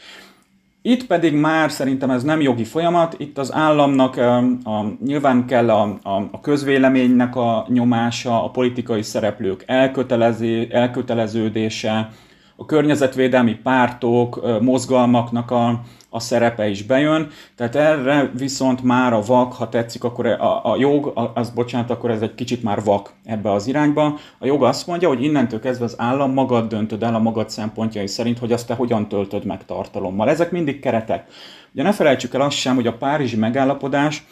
Itt 0.82 1.06
pedig 1.06 1.34
már 1.34 1.72
szerintem 1.72 2.10
ez 2.10 2.24
nem 2.24 2.42
jogi 2.42 2.64
folyamat, 2.64 3.16
itt 3.18 3.38
az 3.38 3.54
államnak 3.54 4.18
a, 4.18 4.38
a, 4.64 4.96
nyilván 5.06 5.46
kell 5.46 5.70
a, 5.70 6.00
a, 6.04 6.28
a 6.32 6.40
közvéleménynek 6.42 7.36
a 7.36 7.66
nyomása, 7.70 8.44
a 8.44 8.50
politikai 8.50 9.02
szereplők 9.02 9.64
elkötelezé, 9.68 10.68
elköteleződése, 10.72 12.10
a 12.56 12.66
környezetvédelmi 12.66 13.56
pártok, 13.56 14.62
mozgalmaknak 14.62 15.52
a, 15.52 15.82
a 16.10 16.20
szerepe 16.20 16.70
is 16.70 16.84
bejön, 16.84 17.30
tehát 17.56 17.76
erre 17.76 18.32
viszont 18.38 18.84
már 18.84 19.14
a 19.14 19.22
vak, 19.22 19.54
ha 19.54 19.70
tetszik, 19.70 20.04
akkor 20.04 20.26
a, 20.26 20.72
a 20.72 20.76
jog, 20.78 21.32
az 21.34 21.50
bocsánat, 21.50 21.90
akkor 21.90 22.12
ez 22.12 22.22
egy 22.22 22.36
kicsit 22.36 22.64
már 22.64 22.84
vak 22.84 23.14
ebbe 23.24 23.52
az 23.52 23.68
irányba. 23.68 24.18
A 24.40 24.46
jog 24.46 24.64
azt 24.64 24.88
mondja, 24.88 25.08
hogy 25.08 25.24
innentől 25.24 25.60
kezdve 25.60 25.86
az 25.86 25.96
állam 25.98 26.34
magad 26.34 26.68
döntöd 26.68 27.04
el 27.04 27.16
a 27.16 27.20
magad 27.20 27.50
szempontjai 27.50 28.08
szerint, 28.08 28.40
hogy 28.40 28.52
azt 28.52 28.68
te 28.68 28.74
hogyan 28.74 29.08
töltöd 29.08 29.46
meg 29.46 29.66
tartalommal. 29.66 30.30
Ezek 30.30 30.52
mindig 30.52 30.80
keretek. 30.80 31.28
Ugye 31.74 31.84
ne 31.84 31.92
felejtsük 31.92 32.34
el 32.34 32.42
azt 32.42 32.58
sem, 32.58 32.76
hogy 32.76 32.88
a 32.88 32.98
Párizsi 32.98 33.36
megállapodás 33.36 34.26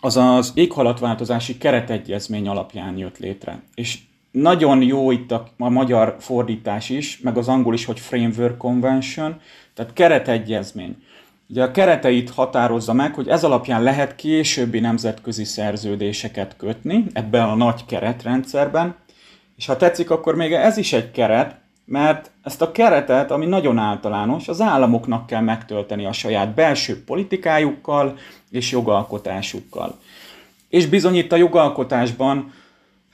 az 0.00 0.16
az 0.16 0.52
éghalatváltozási 0.54 1.58
keretegyezmény 1.58 2.48
alapján 2.48 2.96
jött 2.96 3.18
létre. 3.18 3.62
És 3.74 3.98
nagyon 4.34 4.82
jó 4.82 5.10
itt 5.10 5.32
a, 5.32 5.48
a 5.58 5.68
magyar 5.68 6.16
fordítás 6.18 6.88
is, 6.88 7.20
meg 7.22 7.36
az 7.36 7.48
angol 7.48 7.74
is, 7.74 7.84
hogy 7.84 8.00
Framework 8.00 8.56
Convention, 8.56 9.40
tehát 9.74 9.92
keretegyezmény. 9.92 11.02
Ugye 11.48 11.62
a 11.62 11.70
kereteit 11.70 12.30
határozza 12.30 12.92
meg, 12.92 13.14
hogy 13.14 13.28
ez 13.28 13.44
alapján 13.44 13.82
lehet 13.82 14.14
későbbi 14.14 14.80
nemzetközi 14.80 15.44
szerződéseket 15.44 16.56
kötni 16.56 17.06
ebben 17.12 17.48
a 17.48 17.54
nagy 17.54 17.84
keretrendszerben, 17.84 18.94
és 19.56 19.66
ha 19.66 19.76
tetszik, 19.76 20.10
akkor 20.10 20.34
még 20.34 20.52
ez 20.52 20.76
is 20.76 20.92
egy 20.92 21.10
keret, 21.10 21.56
mert 21.84 22.30
ezt 22.42 22.62
a 22.62 22.72
keretet, 22.72 23.30
ami 23.30 23.46
nagyon 23.46 23.78
általános, 23.78 24.48
az 24.48 24.60
államoknak 24.60 25.26
kell 25.26 25.42
megtölteni 25.42 26.06
a 26.06 26.12
saját 26.12 26.54
belső 26.54 27.04
politikájukkal 27.04 28.18
és 28.50 28.70
jogalkotásukkal. 28.70 29.98
És 30.68 30.86
bizony 30.86 31.14
itt 31.14 31.32
a 31.32 31.36
jogalkotásban 31.36 32.52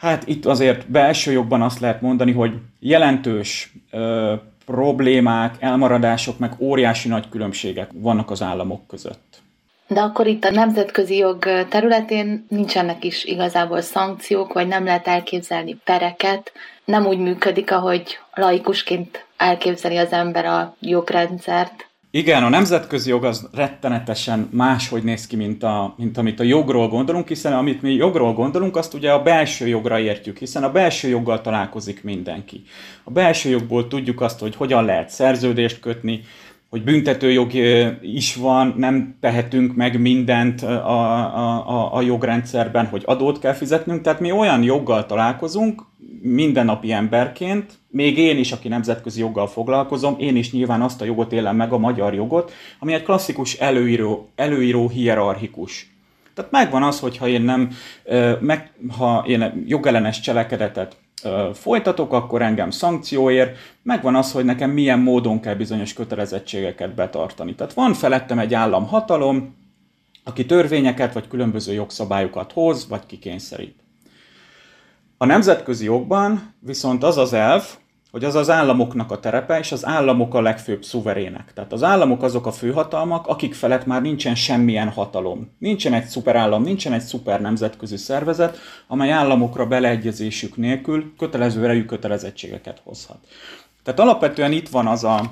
Hát 0.00 0.26
itt 0.26 0.47
azért 0.47 0.90
belső 0.90 1.33
jogban 1.33 1.62
azt 1.62 1.80
lehet 1.80 2.00
mondani, 2.00 2.33
hogy 2.33 2.52
jelentős 2.78 3.73
ö, 3.90 4.35
problémák, 4.66 5.54
elmaradások, 5.59 6.38
meg 6.38 6.52
óriási 6.59 7.09
nagy 7.09 7.28
különbségek 7.28 7.90
vannak 7.95 8.30
az 8.30 8.42
államok 8.42 8.87
között. 8.87 9.42
De 9.87 10.00
akkor 10.00 10.26
itt 10.26 10.45
a 10.45 10.50
nemzetközi 10.50 11.16
jog 11.16 11.38
területén 11.69 12.47
nincsenek 12.49 13.04
is 13.04 13.25
igazából 13.25 13.80
szankciók, 13.80 14.52
vagy 14.52 14.66
nem 14.66 14.85
lehet 14.85 15.07
elképzelni 15.07 15.75
pereket. 15.85 16.52
Nem 16.85 17.07
úgy 17.07 17.19
működik, 17.19 17.73
ahogy 17.73 18.19
laikusként 18.35 19.26
elképzeli 19.37 19.97
az 19.97 20.12
ember 20.12 20.45
a 20.45 20.76
jogrendszert. 20.80 21.89
Igen, 22.12 22.43
a 22.43 22.49
nemzetközi 22.49 23.09
jog 23.09 23.25
az 23.25 23.49
rettenetesen 23.52 24.49
máshogy 24.52 25.02
néz 25.02 25.26
ki, 25.26 25.37
mint, 25.37 25.62
a, 25.62 25.95
mint 25.97 26.19
amit 26.19 26.40
a 26.40 26.43
jogról 26.43 26.88
gondolunk, 26.88 27.29
hiszen 27.29 27.52
amit 27.52 27.83
mi 27.83 27.93
jogról 27.93 28.33
gondolunk, 28.33 28.76
azt 28.76 28.95
ugye 28.95 29.12
a 29.12 29.23
belső 29.23 29.67
jogra 29.67 29.99
értjük, 29.99 30.38
hiszen 30.38 30.64
a 30.64 30.73
belső 30.73 31.09
joggal 31.09 31.40
találkozik 31.40 32.05
mindenki. 32.05 32.62
A 33.05 33.11
belső 33.11 33.50
jogból 33.50 33.88
tudjuk 33.88 34.21
azt, 34.21 34.40
hogy 34.40 34.57
hogyan 34.57 34.85
lehet 34.85 35.09
szerződést 35.09 35.81
kötni, 35.81 36.21
hogy 36.69 36.85
büntetőjog 36.85 37.52
is 38.02 38.35
van, 38.35 38.75
nem 38.76 39.17
tehetünk 39.21 39.75
meg 39.75 40.00
mindent 40.00 40.62
a, 40.62 41.67
a, 41.69 41.97
a, 41.97 42.02
jogrendszerben, 42.02 42.87
hogy 42.87 43.02
adót 43.07 43.38
kell 43.38 43.52
fizetnünk, 43.52 44.02
tehát 44.02 44.21
mi 44.21 44.33
olyan 44.33 44.62
joggal 44.62 45.07
találkozunk, 45.07 45.83
mindennapi 46.23 46.93
emberként, 46.93 47.79
még 47.90 48.18
én 48.18 48.38
is, 48.38 48.52
aki 48.52 48.68
nemzetközi 48.68 49.20
joggal 49.20 49.47
foglalkozom, 49.47 50.16
én 50.18 50.37
is 50.37 50.52
nyilván 50.52 50.82
azt 50.82 51.00
a 51.00 51.04
jogot 51.04 51.32
élem 51.32 51.56
meg, 51.56 51.73
a 51.73 51.78
magyar 51.78 52.14
jogot, 52.14 52.52
ami 52.78 52.92
egy 52.92 53.02
klasszikus 53.02 53.54
előíró, 53.54 54.28
előíró 54.35 54.88
hierarchikus. 54.88 55.94
Tehát 56.35 56.50
megvan 56.50 56.82
az, 56.82 57.00
hogyha 57.00 57.28
én 57.28 57.42
nem, 57.42 57.70
meg, 58.40 58.73
ha 58.99 59.25
én 59.26 59.64
jogellenes 59.66 60.20
cselekedetet 60.20 60.97
folytatok, 61.52 62.12
akkor 62.12 62.42
engem 62.42 62.70
szankció 62.70 63.30
ér, 63.30 63.52
megvan 63.82 64.14
az, 64.14 64.32
hogy 64.32 64.44
nekem 64.44 64.70
milyen 64.70 64.99
módon 64.99 65.40
kell 65.40 65.54
bizonyos 65.54 65.92
kötelezettségeket 65.92 66.94
betartani. 66.94 67.54
Tehát 67.54 67.73
van 67.73 67.94
felettem 67.94 68.38
egy 68.38 68.54
államhatalom, 68.54 69.56
aki 70.25 70.47
törvényeket 70.47 71.12
vagy 71.12 71.28
különböző 71.28 71.73
jogszabályokat 71.73 72.52
hoz, 72.52 72.88
vagy 72.88 73.06
kikényszerít. 73.06 73.78
A 75.18 75.25
nemzetközi 75.25 75.85
jogban 75.85 76.54
viszont 76.59 77.02
az 77.02 77.16
az 77.16 77.32
elv, 77.32 77.64
hogy 78.11 78.25
az 78.25 78.35
az 78.35 78.50
államoknak 78.50 79.11
a 79.11 79.21
terepe, 79.21 79.59
és 79.59 79.73
az 79.73 79.87
államok 79.87 80.35
a 80.35 80.40
legfőbb 80.40 80.85
szuverének. 80.85 81.52
Tehát 81.55 81.73
az 81.73 81.83
államok 81.83 82.23
azok 82.23 82.47
a 82.47 82.52
főhatalmak, 82.52 83.26
akik 83.26 83.55
felett 83.55 83.87
már 83.87 84.02
nincsen 84.02 84.35
semmilyen 84.35 84.88
hatalom. 84.88 85.50
Nincsen 85.59 85.93
egy 85.93 86.05
szuperállam, 86.05 86.62
nincsen 86.62 86.93
egy 86.93 87.00
szuper 87.00 87.40
nemzetközi 87.40 87.97
szervezet, 87.97 88.59
amely 88.87 89.12
államokra 89.12 89.67
beleegyezésük 89.67 90.57
nélkül 90.57 91.12
kötelező 91.19 91.64
erejű 91.64 91.85
kötelezettségeket 91.85 92.81
hozhat. 92.85 93.19
Tehát 93.83 94.00
alapvetően 94.00 94.52
itt 94.52 94.69
van 94.69 94.87
az 94.87 95.05
a, 95.05 95.31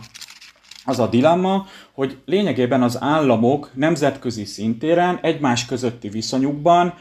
az 0.84 0.98
a 0.98 1.06
dilemma, 1.06 1.66
hogy 1.92 2.18
lényegében 2.24 2.82
az 2.82 3.02
államok 3.02 3.70
nemzetközi 3.74 4.44
szintéren, 4.44 5.18
egymás 5.22 5.66
közötti 5.66 6.08
viszonyukban 6.08 6.94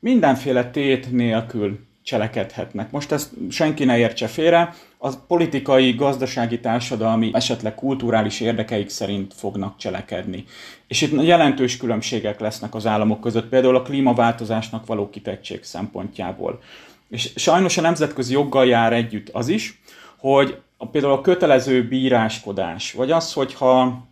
mindenféle 0.00 0.70
tét 0.70 1.12
nélkül 1.12 1.78
cselekedhetnek. 2.02 2.90
Most 2.90 3.12
ezt 3.12 3.30
senki 3.50 3.84
ne 3.84 3.98
értse 3.98 4.26
félre, 4.26 4.74
a 5.04 5.16
politikai, 5.26 5.92
gazdasági, 5.92 6.60
társadalmi, 6.60 7.30
esetleg 7.32 7.74
kulturális 7.74 8.40
érdekeik 8.40 8.88
szerint 8.88 9.34
fognak 9.34 9.76
cselekedni. 9.76 10.44
És 10.86 11.00
itt 11.00 11.22
jelentős 11.22 11.76
különbségek 11.76 12.40
lesznek 12.40 12.74
az 12.74 12.86
államok 12.86 13.20
között, 13.20 13.48
például 13.48 13.76
a 13.76 13.82
klímaváltozásnak 13.82 14.86
való 14.86 15.10
kitettség 15.10 15.62
szempontjából. 15.62 16.60
És 17.08 17.32
sajnos 17.36 17.76
a 17.76 17.80
nemzetközi 17.80 18.32
joggal 18.32 18.66
jár 18.66 18.92
együtt 18.92 19.28
az 19.28 19.48
is, 19.48 19.80
hogy 20.18 20.58
például 20.90 21.12
a 21.12 21.20
kötelező 21.20 21.88
bíráskodás, 21.88 22.92
vagy 22.92 23.10
az, 23.10 23.32
hogyha 23.32 24.06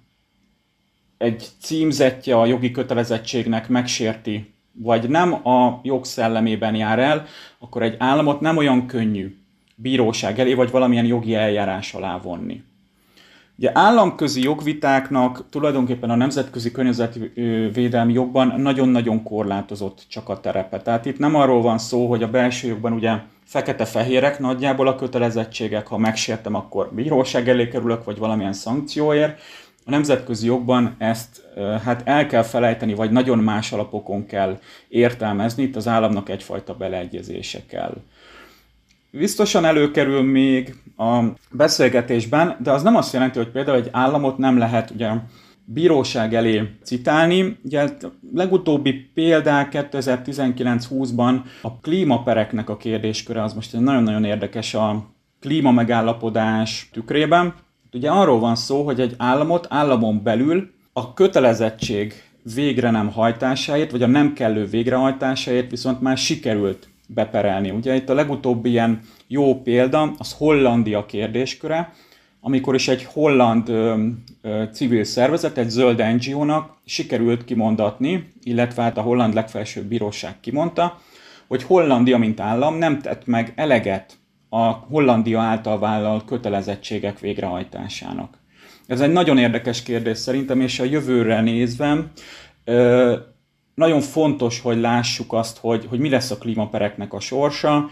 egy 1.18 1.46
címzetje 1.60 2.36
a 2.36 2.46
jogi 2.46 2.70
kötelezettségnek 2.70 3.68
megsérti 3.68 4.54
vagy 4.72 5.08
nem 5.08 5.46
a 5.46 5.80
jogszellemében 5.82 6.74
jár 6.74 6.98
el, 6.98 7.26
akkor 7.58 7.82
egy 7.82 7.94
államot 7.98 8.40
nem 8.40 8.56
olyan 8.56 8.86
könnyű 8.86 9.39
bíróság 9.82 10.38
elé, 10.38 10.54
vagy 10.54 10.70
valamilyen 10.70 11.04
jogi 11.04 11.34
eljárás 11.34 11.94
alá 11.94 12.18
vonni. 12.18 12.62
Ugye 13.58 13.70
államközi 13.74 14.42
jogvitáknak 14.42 15.48
tulajdonképpen 15.50 16.10
a 16.10 16.14
nemzetközi 16.14 16.70
környezetvédelmi 16.70 18.12
jogban 18.12 18.60
nagyon-nagyon 18.60 19.22
korlátozott 19.22 20.04
csak 20.08 20.28
a 20.28 20.40
terepe. 20.40 20.80
Tehát 20.80 21.06
itt 21.06 21.18
nem 21.18 21.34
arról 21.34 21.62
van 21.62 21.78
szó, 21.78 22.08
hogy 22.08 22.22
a 22.22 22.30
belső 22.30 22.68
jogban 22.68 22.92
ugye 22.92 23.12
fekete-fehérek 23.44 24.38
nagyjából 24.38 24.88
a 24.88 24.94
kötelezettségek, 24.94 25.86
ha 25.86 25.98
megsértem, 25.98 26.54
akkor 26.54 26.90
bíróság 26.92 27.48
elé 27.48 27.68
kerülök, 27.68 28.04
vagy 28.04 28.18
valamilyen 28.18 28.52
szankcióért, 28.52 29.40
a 29.84 29.90
nemzetközi 29.90 30.46
jogban 30.46 30.94
ezt 30.98 31.42
hát 31.84 32.02
el 32.04 32.26
kell 32.26 32.42
felejteni, 32.42 32.94
vagy 32.94 33.10
nagyon 33.10 33.38
más 33.38 33.72
alapokon 33.72 34.26
kell 34.26 34.58
értelmezni, 34.88 35.62
itt 35.62 35.76
az 35.76 35.88
államnak 35.88 36.28
egyfajta 36.28 36.74
beleegyezése 36.74 37.60
kell. 37.66 37.96
Biztosan 39.10 39.64
előkerül 39.64 40.22
még 40.22 40.74
a 40.96 41.22
beszélgetésben, 41.52 42.56
de 42.62 42.70
az 42.70 42.82
nem 42.82 42.96
azt 42.96 43.12
jelenti, 43.12 43.38
hogy 43.38 43.48
például 43.48 43.76
egy 43.76 43.88
államot 43.92 44.38
nem 44.38 44.58
lehet 44.58 44.90
ugye 44.90 45.10
bíróság 45.64 46.34
elé 46.34 46.62
citálni. 46.84 47.58
Ugye 47.64 47.82
a 47.82 47.88
legutóbbi 48.34 48.92
példák 49.14 49.88
2019-20-ban 49.92 51.40
a 51.62 51.78
klímapereknek 51.78 52.68
a 52.68 52.76
kérdésköre 52.76 53.42
az 53.42 53.52
most 53.52 53.72
nagyon-nagyon 53.72 54.24
érdekes 54.24 54.74
a 54.74 55.06
klíma 55.40 55.70
megállapodás 55.70 56.88
tükrében. 56.92 57.54
Ugye 57.92 58.10
arról 58.10 58.38
van 58.38 58.56
szó, 58.56 58.84
hogy 58.84 59.00
egy 59.00 59.14
államot 59.18 59.66
államon 59.70 60.22
belül 60.22 60.70
a 60.92 61.14
kötelezettség 61.14 62.14
végre 62.54 62.90
nem 62.90 63.12
hajtásáért, 63.12 63.90
vagy 63.90 64.02
a 64.02 64.06
nem 64.06 64.32
kellő 64.32 64.64
végrehajtásáért 64.64 65.70
viszont 65.70 66.00
már 66.00 66.16
sikerült 66.16 66.89
beperelni. 67.14 67.70
Ugye 67.70 67.94
itt 67.94 68.08
a 68.08 68.14
legutóbbi 68.14 68.70
ilyen 68.70 69.00
jó 69.26 69.62
példa, 69.62 70.12
az 70.18 70.32
Hollandia 70.32 71.06
kérdésköre, 71.06 71.92
amikor 72.40 72.74
is 72.74 72.88
egy 72.88 73.04
holland 73.04 73.68
ö, 73.68 74.06
ö, 74.42 74.62
civil 74.72 75.04
szervezet, 75.04 75.58
egy 75.58 75.68
zöld 75.68 76.02
NGO-nak 76.14 76.76
sikerült 76.84 77.44
kimondatni, 77.44 78.32
illetve 78.42 78.82
hát 78.82 78.98
a 78.98 79.02
holland 79.02 79.34
legfelsőbb 79.34 79.84
bíróság 79.84 80.40
kimondta, 80.40 81.00
hogy 81.48 81.62
Hollandia, 81.62 82.18
mint 82.18 82.40
állam 82.40 82.74
nem 82.74 82.98
tett 82.98 83.26
meg 83.26 83.52
eleget 83.56 84.18
a 84.48 84.64
Hollandia 84.64 85.40
által 85.40 85.78
vállalt 85.78 86.24
kötelezettségek 86.24 87.18
végrehajtásának. 87.18 88.38
Ez 88.86 89.00
egy 89.00 89.12
nagyon 89.12 89.38
érdekes 89.38 89.82
kérdés 89.82 90.18
szerintem, 90.18 90.60
és 90.60 90.80
a 90.80 90.84
jövőre 90.84 91.40
nézve 91.40 92.10
nagyon 93.80 94.00
fontos, 94.00 94.60
hogy 94.60 94.80
lássuk 94.80 95.32
azt, 95.32 95.58
hogy, 95.58 95.86
hogy 95.88 95.98
mi 95.98 96.08
lesz 96.08 96.30
a 96.30 96.38
klímapereknek 96.38 97.12
a 97.12 97.20
sorsa. 97.20 97.88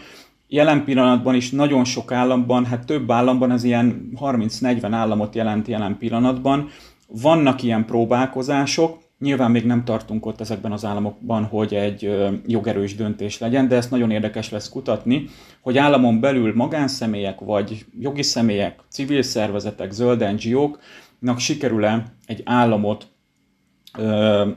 Jelen 0.47 0.83
pillanatban 0.83 1.35
is 1.35 1.49
nagyon 1.51 1.83
sok 1.83 2.11
államban, 2.11 2.65
hát 2.65 2.85
több 2.85 3.11
államban, 3.11 3.51
ez 3.51 3.63
ilyen 3.63 4.09
30-40 4.21 4.87
államot 4.91 5.35
jelent 5.35 5.67
jelen 5.67 5.97
pillanatban, 5.97 6.69
vannak 7.07 7.63
ilyen 7.63 7.85
próbálkozások, 7.85 8.97
Nyilván 9.19 9.51
még 9.51 9.65
nem 9.65 9.83
tartunk 9.83 10.25
ott 10.25 10.41
ezekben 10.41 10.71
az 10.71 10.85
államokban, 10.85 11.43
hogy 11.43 11.73
egy 11.73 12.15
jogerős 12.47 12.95
döntés 12.95 13.39
legyen, 13.39 13.67
de 13.67 13.75
ezt 13.75 13.91
nagyon 13.91 14.11
érdekes 14.11 14.49
lesz 14.49 14.69
kutatni, 14.69 15.25
hogy 15.61 15.77
államon 15.77 16.19
belül 16.19 16.55
magánszemélyek, 16.55 17.39
vagy 17.39 17.85
jogi 17.99 18.21
személyek, 18.21 18.79
civil 18.89 19.21
szervezetek, 19.21 19.91
zöld 19.91 20.33
NGO-knak 20.33 21.39
sikerül-e 21.39 22.03
egy 22.25 22.41
államot 22.45 23.07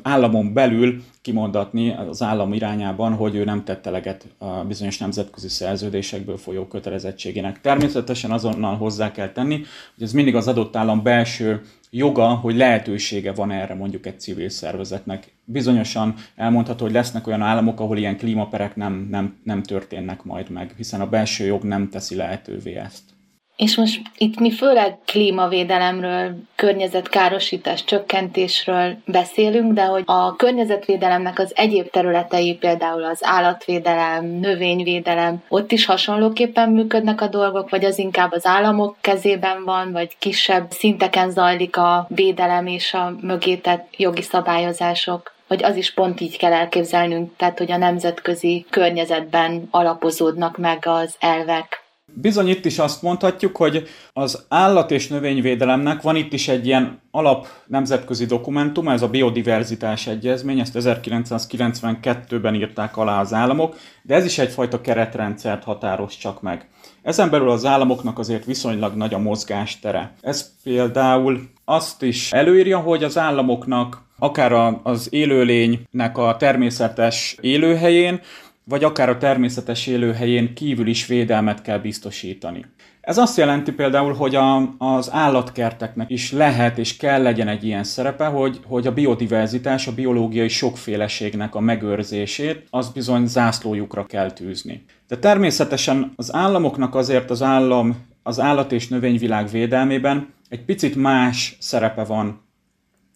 államon 0.02 0.52
belül 0.52 1.02
kimondatni 1.22 1.90
az 2.08 2.22
állam 2.22 2.52
irányában, 2.52 3.14
hogy 3.14 3.34
ő 3.34 3.44
nem 3.44 3.64
tette 3.64 3.88
eleget 3.88 4.26
a 4.38 4.46
bizonyos 4.46 4.98
nemzetközi 4.98 5.48
szerződésekből 5.48 6.36
folyó 6.36 6.66
kötelezettségének. 6.66 7.60
Természetesen 7.60 8.30
azonnal 8.30 8.76
hozzá 8.76 9.12
kell 9.12 9.32
tenni, 9.32 9.54
hogy 9.94 10.04
ez 10.04 10.12
mindig 10.12 10.34
az 10.34 10.48
adott 10.48 10.76
állam 10.76 11.02
belső 11.02 11.62
joga, 11.90 12.28
hogy 12.28 12.56
lehetősége 12.56 13.32
van 13.32 13.50
erre 13.50 13.74
mondjuk 13.74 14.06
egy 14.06 14.20
civil 14.20 14.48
szervezetnek. 14.48 15.32
Bizonyosan 15.44 16.14
elmondható, 16.36 16.84
hogy 16.84 16.94
lesznek 16.94 17.26
olyan 17.26 17.42
államok, 17.42 17.80
ahol 17.80 17.98
ilyen 17.98 18.16
klímaperek 18.16 18.76
nem, 18.76 19.06
nem, 19.10 19.36
nem 19.44 19.62
történnek 19.62 20.24
majd 20.24 20.50
meg, 20.50 20.74
hiszen 20.76 21.00
a 21.00 21.08
belső 21.08 21.44
jog 21.44 21.62
nem 21.62 21.88
teszi 21.88 22.14
lehetővé 22.14 22.74
ezt. 22.74 23.11
És 23.56 23.76
most 23.76 24.00
itt 24.16 24.38
mi 24.38 24.50
főleg 24.50 24.98
klímavédelemről, 25.06 26.36
környezetkárosítás 26.54 27.84
csökkentésről 27.84 28.96
beszélünk, 29.04 29.72
de 29.72 29.84
hogy 29.84 30.02
a 30.06 30.36
környezetvédelemnek 30.36 31.38
az 31.38 31.52
egyéb 31.54 31.90
területei, 31.90 32.54
például 32.54 33.04
az 33.04 33.18
állatvédelem, 33.22 34.24
növényvédelem, 34.24 35.42
ott 35.48 35.72
is 35.72 35.84
hasonlóképpen 35.84 36.70
működnek 36.70 37.20
a 37.20 37.28
dolgok, 37.28 37.70
vagy 37.70 37.84
az 37.84 37.98
inkább 37.98 38.32
az 38.32 38.46
államok 38.46 38.96
kezében 39.00 39.64
van, 39.64 39.92
vagy 39.92 40.16
kisebb 40.18 40.70
szinteken 40.70 41.30
zajlik 41.30 41.76
a 41.76 42.06
védelem 42.08 42.66
és 42.66 42.94
a 42.94 43.14
mögétett 43.20 43.88
jogi 43.96 44.22
szabályozások 44.22 45.30
hogy 45.46 45.64
az 45.64 45.76
is 45.76 45.94
pont 45.94 46.20
így 46.20 46.36
kell 46.38 46.52
elképzelnünk, 46.52 47.36
tehát 47.36 47.58
hogy 47.58 47.72
a 47.72 47.76
nemzetközi 47.76 48.66
környezetben 48.70 49.68
alapozódnak 49.70 50.56
meg 50.58 50.82
az 50.86 51.16
elvek. 51.20 51.81
Bizony 52.14 52.48
itt 52.48 52.64
is 52.64 52.78
azt 52.78 53.02
mondhatjuk, 53.02 53.56
hogy 53.56 53.88
az 54.12 54.44
állat- 54.48 54.90
és 54.90 55.08
növényvédelemnek 55.08 56.02
van 56.02 56.16
itt 56.16 56.32
is 56.32 56.48
egy 56.48 56.66
ilyen 56.66 57.00
alap 57.10 57.46
nemzetközi 57.66 58.26
dokumentum, 58.26 58.88
ez 58.88 59.02
a 59.02 59.08
biodiverzitás 59.08 60.06
egyezmény, 60.06 60.58
ezt 60.58 60.76
1992-ben 60.78 62.54
írták 62.54 62.96
alá 62.96 63.20
az 63.20 63.32
államok, 63.32 63.76
de 64.02 64.14
ez 64.14 64.24
is 64.24 64.38
egyfajta 64.38 64.80
keretrendszert 64.80 65.64
határoz 65.64 66.16
csak 66.16 66.42
meg. 66.42 66.68
Ezen 67.02 67.30
belül 67.30 67.50
az 67.50 67.64
államoknak 67.64 68.18
azért 68.18 68.44
viszonylag 68.44 68.94
nagy 68.94 69.14
a 69.14 69.18
mozgástere. 69.18 70.12
Ez 70.20 70.50
például 70.62 71.48
azt 71.64 72.02
is 72.02 72.32
előírja, 72.32 72.78
hogy 72.78 73.04
az 73.04 73.18
államoknak 73.18 74.02
akár 74.18 74.80
az 74.82 75.08
élőlénynek 75.10 76.18
a 76.18 76.36
természetes 76.38 77.36
élőhelyén, 77.40 78.20
vagy 78.64 78.84
akár 78.84 79.08
a 79.08 79.18
természetes 79.18 79.86
élőhelyén 79.86 80.54
kívül 80.54 80.86
is 80.86 81.06
védelmet 81.06 81.62
kell 81.62 81.78
biztosítani. 81.78 82.64
Ez 83.00 83.18
azt 83.18 83.36
jelenti 83.36 83.72
például, 83.72 84.14
hogy 84.14 84.34
a, 84.34 84.74
az 84.78 85.10
állatkerteknek 85.12 86.10
is 86.10 86.32
lehet 86.32 86.78
és 86.78 86.96
kell 86.96 87.22
legyen 87.22 87.48
egy 87.48 87.64
ilyen 87.64 87.84
szerepe, 87.84 88.26
hogy, 88.26 88.60
hogy 88.66 88.86
a 88.86 88.92
biodiverzitás, 88.92 89.86
a 89.86 89.94
biológiai 89.94 90.48
sokféleségnek 90.48 91.54
a 91.54 91.60
megőrzését, 91.60 92.66
az 92.70 92.88
bizony 92.88 93.26
zászlójukra 93.26 94.06
kell 94.06 94.30
tűzni. 94.30 94.84
De 95.08 95.18
természetesen 95.18 96.12
az 96.16 96.34
államoknak 96.34 96.94
azért 96.94 97.30
az 97.30 97.42
állam, 97.42 97.96
az 98.22 98.40
állat 98.40 98.72
és 98.72 98.88
növényvilág 98.88 99.50
védelmében 99.50 100.32
egy 100.48 100.64
picit 100.64 100.96
más 100.96 101.56
szerepe 101.60 102.04
van, 102.04 102.40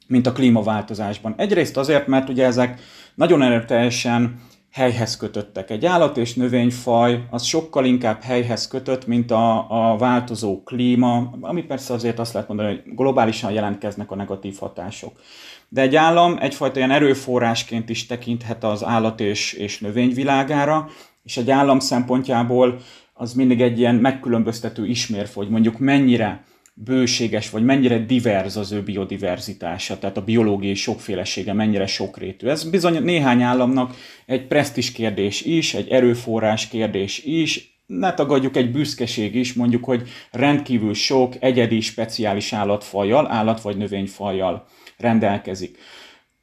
mint 0.07 0.27
a 0.27 0.33
klímaváltozásban. 0.33 1.35
Egyrészt 1.37 1.77
azért, 1.77 2.07
mert 2.07 2.29
ugye 2.29 2.45
ezek 2.45 2.81
nagyon 3.15 3.43
erőteljesen 3.43 4.41
helyhez 4.77 5.17
kötöttek. 5.17 5.71
Egy 5.71 5.87
állat 5.87 6.17
és 6.17 6.35
növényfaj 6.35 7.25
az 7.31 7.43
sokkal 7.43 7.85
inkább 7.85 8.23
helyhez 8.23 8.69
kötött, 8.69 9.07
mint 9.07 9.31
a, 9.31 9.67
a 9.93 9.97
változó 9.97 10.63
klíma, 10.63 11.33
ami 11.41 11.63
persze 11.63 11.93
azért 11.95 12.19
azt 12.19 12.33
lehet 12.33 12.49
mondani, 12.49 12.69
hogy 12.69 12.95
globálisan 12.95 13.53
jelentkeznek 13.53 14.11
a 14.11 14.15
negatív 14.15 14.57
hatások. 14.59 15.21
De 15.69 15.81
egy 15.81 15.97
állam 15.97 16.37
egyfajta 16.41 16.79
ilyen 16.79 16.91
erőforrásként 16.91 17.89
is 17.89 18.07
tekinthet 18.07 18.65
az 18.65 18.85
állat 18.85 19.21
és, 19.21 19.53
és 19.53 19.81
növényvilágára, 19.81 20.89
és 21.23 21.37
egy 21.37 21.51
állam 21.51 21.79
szempontjából 21.79 22.79
az 23.15 23.33
mindig 23.33 23.61
egy 23.61 23.79
ilyen 23.79 23.95
megkülönböztető 23.95 24.87
ismérv, 24.87 25.29
hogy 25.35 25.49
mondjuk 25.49 25.79
mennyire 25.79 26.45
bőséges, 26.79 27.51
vagy 27.51 27.65
mennyire 27.65 27.99
diverz 27.99 28.57
az 28.57 28.73
ő 28.73 28.83
biodiverzitása, 28.83 29.99
tehát 29.99 30.17
a 30.17 30.25
biológiai 30.25 30.75
sokfélesége 30.75 31.53
mennyire 31.53 31.87
sokrétű. 31.87 32.47
Ez 32.47 32.71
bizony 32.71 33.03
néhány 33.03 33.43
államnak 33.43 33.95
egy 34.27 34.47
presztis 34.47 34.93
kérdés 34.93 35.43
is, 35.43 35.75
egy 35.75 35.89
erőforrás 35.89 36.69
kérdés 36.69 37.25
is, 37.25 37.81
ne 37.87 38.15
tagadjuk 38.15 38.57
egy 38.57 38.71
büszkeség 38.71 39.35
is, 39.35 39.53
mondjuk, 39.53 39.85
hogy 39.85 40.09
rendkívül 40.31 40.95
sok 40.95 41.35
egyedi, 41.41 41.81
speciális 41.81 42.53
állatfajjal, 42.53 43.31
állat 43.31 43.61
vagy 43.61 43.77
növényfajjal 43.77 44.67
rendelkezik. 44.99 45.79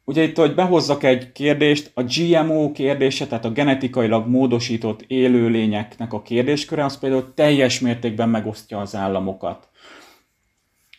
Ugye 0.05 0.23
itt, 0.23 0.37
hogy 0.37 0.55
behozzak 0.55 1.03
egy 1.03 1.31
kérdést, 1.31 1.91
a 1.93 2.03
GMO 2.03 2.71
kérdése, 2.71 3.27
tehát 3.27 3.45
a 3.45 3.51
genetikailag 3.51 4.27
módosított 4.27 5.01
élőlényeknek 5.07 6.13
a 6.13 6.21
kérdésköre, 6.21 6.85
az 6.85 6.99
például 6.99 7.33
teljes 7.33 7.79
mértékben 7.79 8.29
megosztja 8.29 8.79
az 8.79 8.95
államokat 8.95 9.71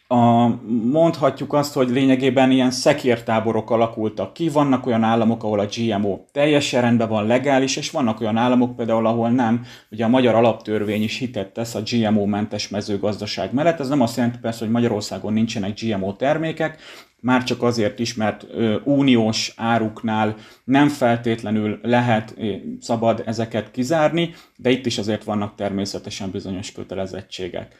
a, 0.06 0.48
mondhatjuk 0.90 1.52
azt, 1.52 1.74
hogy 1.74 1.88
lényegében 1.88 2.50
ilyen 2.50 2.70
szekértáborok 2.70 3.70
alakultak 3.70 4.32
ki. 4.32 4.48
Vannak 4.48 4.86
olyan 4.86 5.02
államok, 5.02 5.44
ahol 5.44 5.60
a 5.60 5.66
GMO 5.76 6.18
teljesen 6.32 6.80
rendben 6.80 7.08
van, 7.08 7.26
legális, 7.26 7.76
és 7.76 7.90
vannak 7.90 8.20
olyan 8.20 8.36
államok 8.36 8.76
például, 8.76 9.06
ahol 9.06 9.30
nem. 9.30 9.64
Ugye 9.90 10.04
a 10.04 10.08
magyar 10.08 10.34
alaptörvény 10.34 11.02
is 11.02 11.18
hitet 11.18 11.52
tesz 11.52 11.74
a 11.74 11.82
GMO-mentes 11.90 12.68
mezőgazdaság 12.68 13.52
mellett. 13.52 13.80
Ez 13.80 13.88
nem 13.88 14.00
azt 14.00 14.16
jelenti 14.16 14.38
persze, 14.38 14.64
hogy 14.64 14.72
Magyarországon 14.72 15.32
nincsenek 15.32 15.80
GMO 15.80 16.12
termékek, 16.12 16.78
már 17.20 17.44
csak 17.44 17.62
azért 17.62 17.98
is, 17.98 18.14
mert 18.14 18.46
ö, 18.50 18.76
uniós 18.84 19.52
áruknál 19.56 20.36
nem 20.64 20.88
feltétlenül 20.88 21.78
lehet, 21.82 22.34
szabad 22.80 23.22
ezeket 23.26 23.70
kizárni, 23.70 24.34
de 24.56 24.70
itt 24.70 24.86
is 24.86 24.98
azért 24.98 25.24
vannak 25.24 25.54
természetesen 25.54 26.30
bizonyos 26.30 26.72
kötelezettségek. 26.72 27.74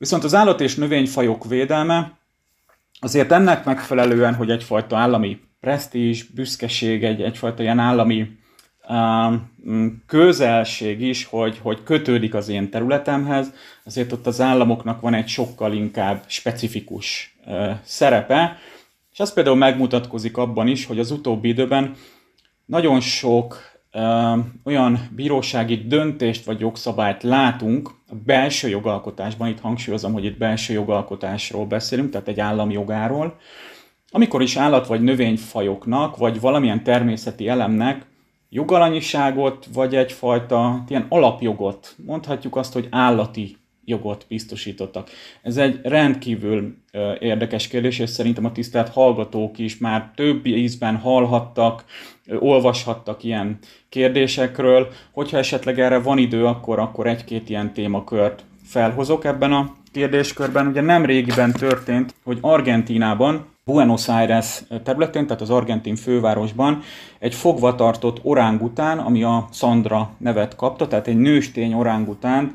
Viszont 0.00 0.24
az 0.24 0.34
állat 0.34 0.60
és 0.60 0.74
növényfajok 0.74 1.44
védelme 1.44 2.18
azért 3.00 3.32
ennek 3.32 3.64
megfelelően, 3.64 4.34
hogy 4.34 4.50
egyfajta 4.50 4.96
állami 4.96 5.40
presztízs, 5.60 6.22
büszkeség, 6.22 7.04
egy, 7.04 7.22
egyfajta 7.22 7.62
ilyen 7.62 7.78
állami 7.78 8.38
um, 8.88 10.02
közelség 10.06 11.00
is, 11.00 11.24
hogy, 11.24 11.58
hogy 11.62 11.82
kötődik 11.82 12.34
az 12.34 12.48
én 12.48 12.70
területemhez, 12.70 13.52
azért 13.84 14.12
ott 14.12 14.26
az 14.26 14.40
államoknak 14.40 15.00
van 15.00 15.14
egy 15.14 15.28
sokkal 15.28 15.72
inkább 15.72 16.24
specifikus 16.26 17.36
uh, 17.46 17.70
szerepe, 17.82 18.56
és 19.12 19.18
ez 19.18 19.32
például 19.32 19.56
megmutatkozik 19.56 20.36
abban 20.36 20.66
is, 20.66 20.86
hogy 20.86 20.98
az 20.98 21.10
utóbbi 21.10 21.48
időben 21.48 21.94
nagyon 22.66 23.00
sok 23.00 23.70
olyan 24.64 25.08
bírósági 25.10 25.76
döntést 25.76 26.44
vagy 26.44 26.60
jogszabályt 26.60 27.22
látunk 27.22 27.90
a 28.10 28.14
belső 28.24 28.68
jogalkotásban, 28.68 29.48
itt 29.48 29.60
hangsúlyozom, 29.60 30.12
hogy 30.12 30.24
itt 30.24 30.38
belső 30.38 30.72
jogalkotásról 30.72 31.66
beszélünk, 31.66 32.10
tehát 32.10 32.28
egy 32.28 32.40
állami 32.40 32.72
jogáról, 32.72 33.38
amikor 34.10 34.42
is 34.42 34.56
állat 34.56 34.86
vagy 34.86 35.02
növényfajoknak, 35.02 36.16
vagy 36.16 36.40
valamilyen 36.40 36.84
természeti 36.84 37.48
elemnek 37.48 38.06
jogalanyiságot, 38.48 39.66
vagy 39.72 39.94
egyfajta 39.94 40.84
ilyen 40.88 41.06
alapjogot, 41.08 41.96
mondhatjuk 42.06 42.56
azt, 42.56 42.72
hogy 42.72 42.88
állati 42.90 43.56
jogot 43.84 44.24
biztosítottak. 44.28 45.10
Ez 45.42 45.56
egy 45.56 45.80
rendkívül 45.82 46.76
érdekes 47.18 47.68
kérdés, 47.68 47.98
és 47.98 48.10
szerintem 48.10 48.44
a 48.44 48.52
tisztelt 48.52 48.88
hallgatók 48.88 49.58
is 49.58 49.78
már 49.78 50.10
több 50.14 50.46
ízben 50.46 50.96
hallhattak, 50.96 51.84
olvashattak 52.38 53.24
ilyen 53.24 53.58
kérdésekről. 53.88 54.88
Hogyha 55.12 55.38
esetleg 55.38 55.80
erre 55.80 55.98
van 55.98 56.18
idő, 56.18 56.46
akkor, 56.46 56.78
akkor 56.78 57.06
egy-két 57.06 57.48
ilyen 57.48 57.72
témakört 57.72 58.44
felhozok 58.64 59.24
ebben 59.24 59.52
a 59.52 59.76
kérdéskörben. 59.92 60.66
Ugye 60.66 60.80
nem 60.80 61.04
régiben 61.04 61.52
történt, 61.52 62.14
hogy 62.24 62.38
Argentínában 62.40 63.46
Buenos 63.64 64.08
Aires 64.08 64.62
területén, 64.84 65.26
tehát 65.26 65.42
az 65.42 65.50
argentin 65.50 65.96
fővárosban 65.96 66.82
egy 67.18 67.34
fogvatartott 67.34 68.18
orángután, 68.22 68.98
ami 68.98 69.22
a 69.22 69.48
Sandra 69.52 70.10
nevet 70.18 70.56
kapta, 70.56 70.88
tehát 70.88 71.06
egy 71.06 71.16
nőstény 71.16 71.74
orángután 71.74 72.54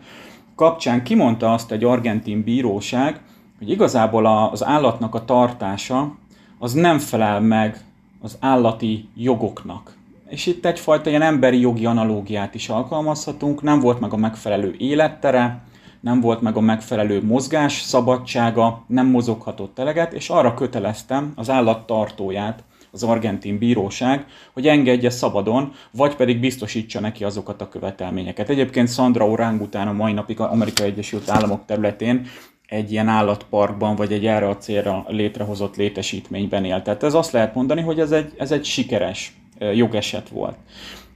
kapcsán 0.55 1.03
kimondta 1.03 1.53
azt 1.53 1.71
egy 1.71 1.83
argentin 1.83 2.43
bíróság, 2.43 3.21
hogy 3.57 3.69
igazából 3.69 4.25
az 4.25 4.65
állatnak 4.65 5.15
a 5.15 5.25
tartása 5.25 6.15
az 6.59 6.73
nem 6.73 6.99
felel 6.99 7.41
meg 7.41 7.83
az 8.21 8.37
állati 8.39 9.09
jogoknak. 9.15 9.95
És 10.29 10.45
itt 10.45 10.65
egyfajta 10.65 11.09
ilyen 11.09 11.21
emberi 11.21 11.59
jogi 11.59 11.85
analógiát 11.85 12.55
is 12.55 12.69
alkalmazhatunk, 12.69 13.61
nem 13.61 13.79
volt 13.79 13.99
meg 13.99 14.13
a 14.13 14.17
megfelelő 14.17 14.75
élettere, 14.77 15.61
nem 15.99 16.21
volt 16.21 16.41
meg 16.41 16.55
a 16.57 16.61
megfelelő 16.61 17.23
mozgás 17.25 17.81
szabadsága, 17.81 18.83
nem 18.87 19.07
mozoghatott 19.07 19.79
eleget, 19.79 20.13
és 20.13 20.29
arra 20.29 20.53
köteleztem 20.53 21.31
az 21.35 21.49
állattartóját, 21.49 22.63
az 22.95 23.03
argentin 23.03 23.57
bíróság, 23.57 24.25
hogy 24.53 24.67
engedje 24.67 25.09
szabadon, 25.09 25.73
vagy 25.91 26.15
pedig 26.15 26.39
biztosítsa 26.39 26.99
neki 26.99 27.23
azokat 27.23 27.61
a 27.61 27.69
követelményeket. 27.69 28.49
Egyébként 28.49 28.89
Sandra 28.89 29.27
Orangután 29.27 29.87
a 29.87 29.93
mai 29.93 30.13
napig 30.13 30.39
az 30.39 30.51
Amerika 30.51 30.83
Egyesült 30.83 31.29
Államok 31.29 31.65
területén 31.65 32.27
egy 32.67 32.91
ilyen 32.91 33.07
állatparkban, 33.07 33.95
vagy 33.95 34.13
egy 34.13 34.25
erre 34.25 34.47
a 34.47 34.57
célra 34.57 35.05
létrehozott 35.07 35.75
létesítményben 35.75 36.65
él. 36.65 36.81
Tehát 36.81 37.03
ez 37.03 37.13
azt 37.13 37.31
lehet 37.31 37.55
mondani, 37.55 37.81
hogy 37.81 37.99
ez 37.99 38.11
egy, 38.11 38.33
ez 38.37 38.51
egy 38.51 38.65
sikeres 38.65 39.33
jogeset 39.73 40.29
volt. 40.29 40.55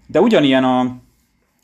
De 0.08 0.22
ugyanilyen 0.22 0.64
a, 0.64 0.96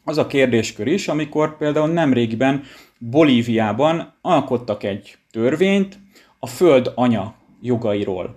az 0.03 0.17
a 0.17 0.27
kérdéskör 0.27 0.87
is, 0.87 1.07
amikor 1.07 1.57
például 1.57 1.87
nemrégiben 1.87 2.63
Bolíviában 2.97 4.13
alkottak 4.21 4.83
egy 4.83 5.17
törvényt 5.31 5.99
a 6.39 6.47
föld 6.47 6.91
anya 6.95 7.35
jogairól. 7.61 8.35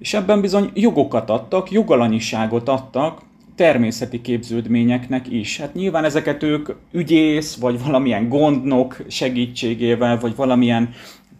És 0.00 0.14
ebben 0.14 0.40
bizony 0.40 0.70
jogokat 0.74 1.30
adtak, 1.30 1.70
jogalanyiságot 1.70 2.68
adtak 2.68 3.20
természeti 3.54 4.20
képződményeknek 4.20 5.30
is. 5.30 5.58
Hát 5.58 5.74
nyilván 5.74 6.04
ezeket 6.04 6.42
ők 6.42 6.68
ügyész, 6.92 7.56
vagy 7.56 7.82
valamilyen 7.84 8.28
gondnok 8.28 9.04
segítségével, 9.08 10.18
vagy 10.18 10.36
valamilyen 10.36 10.90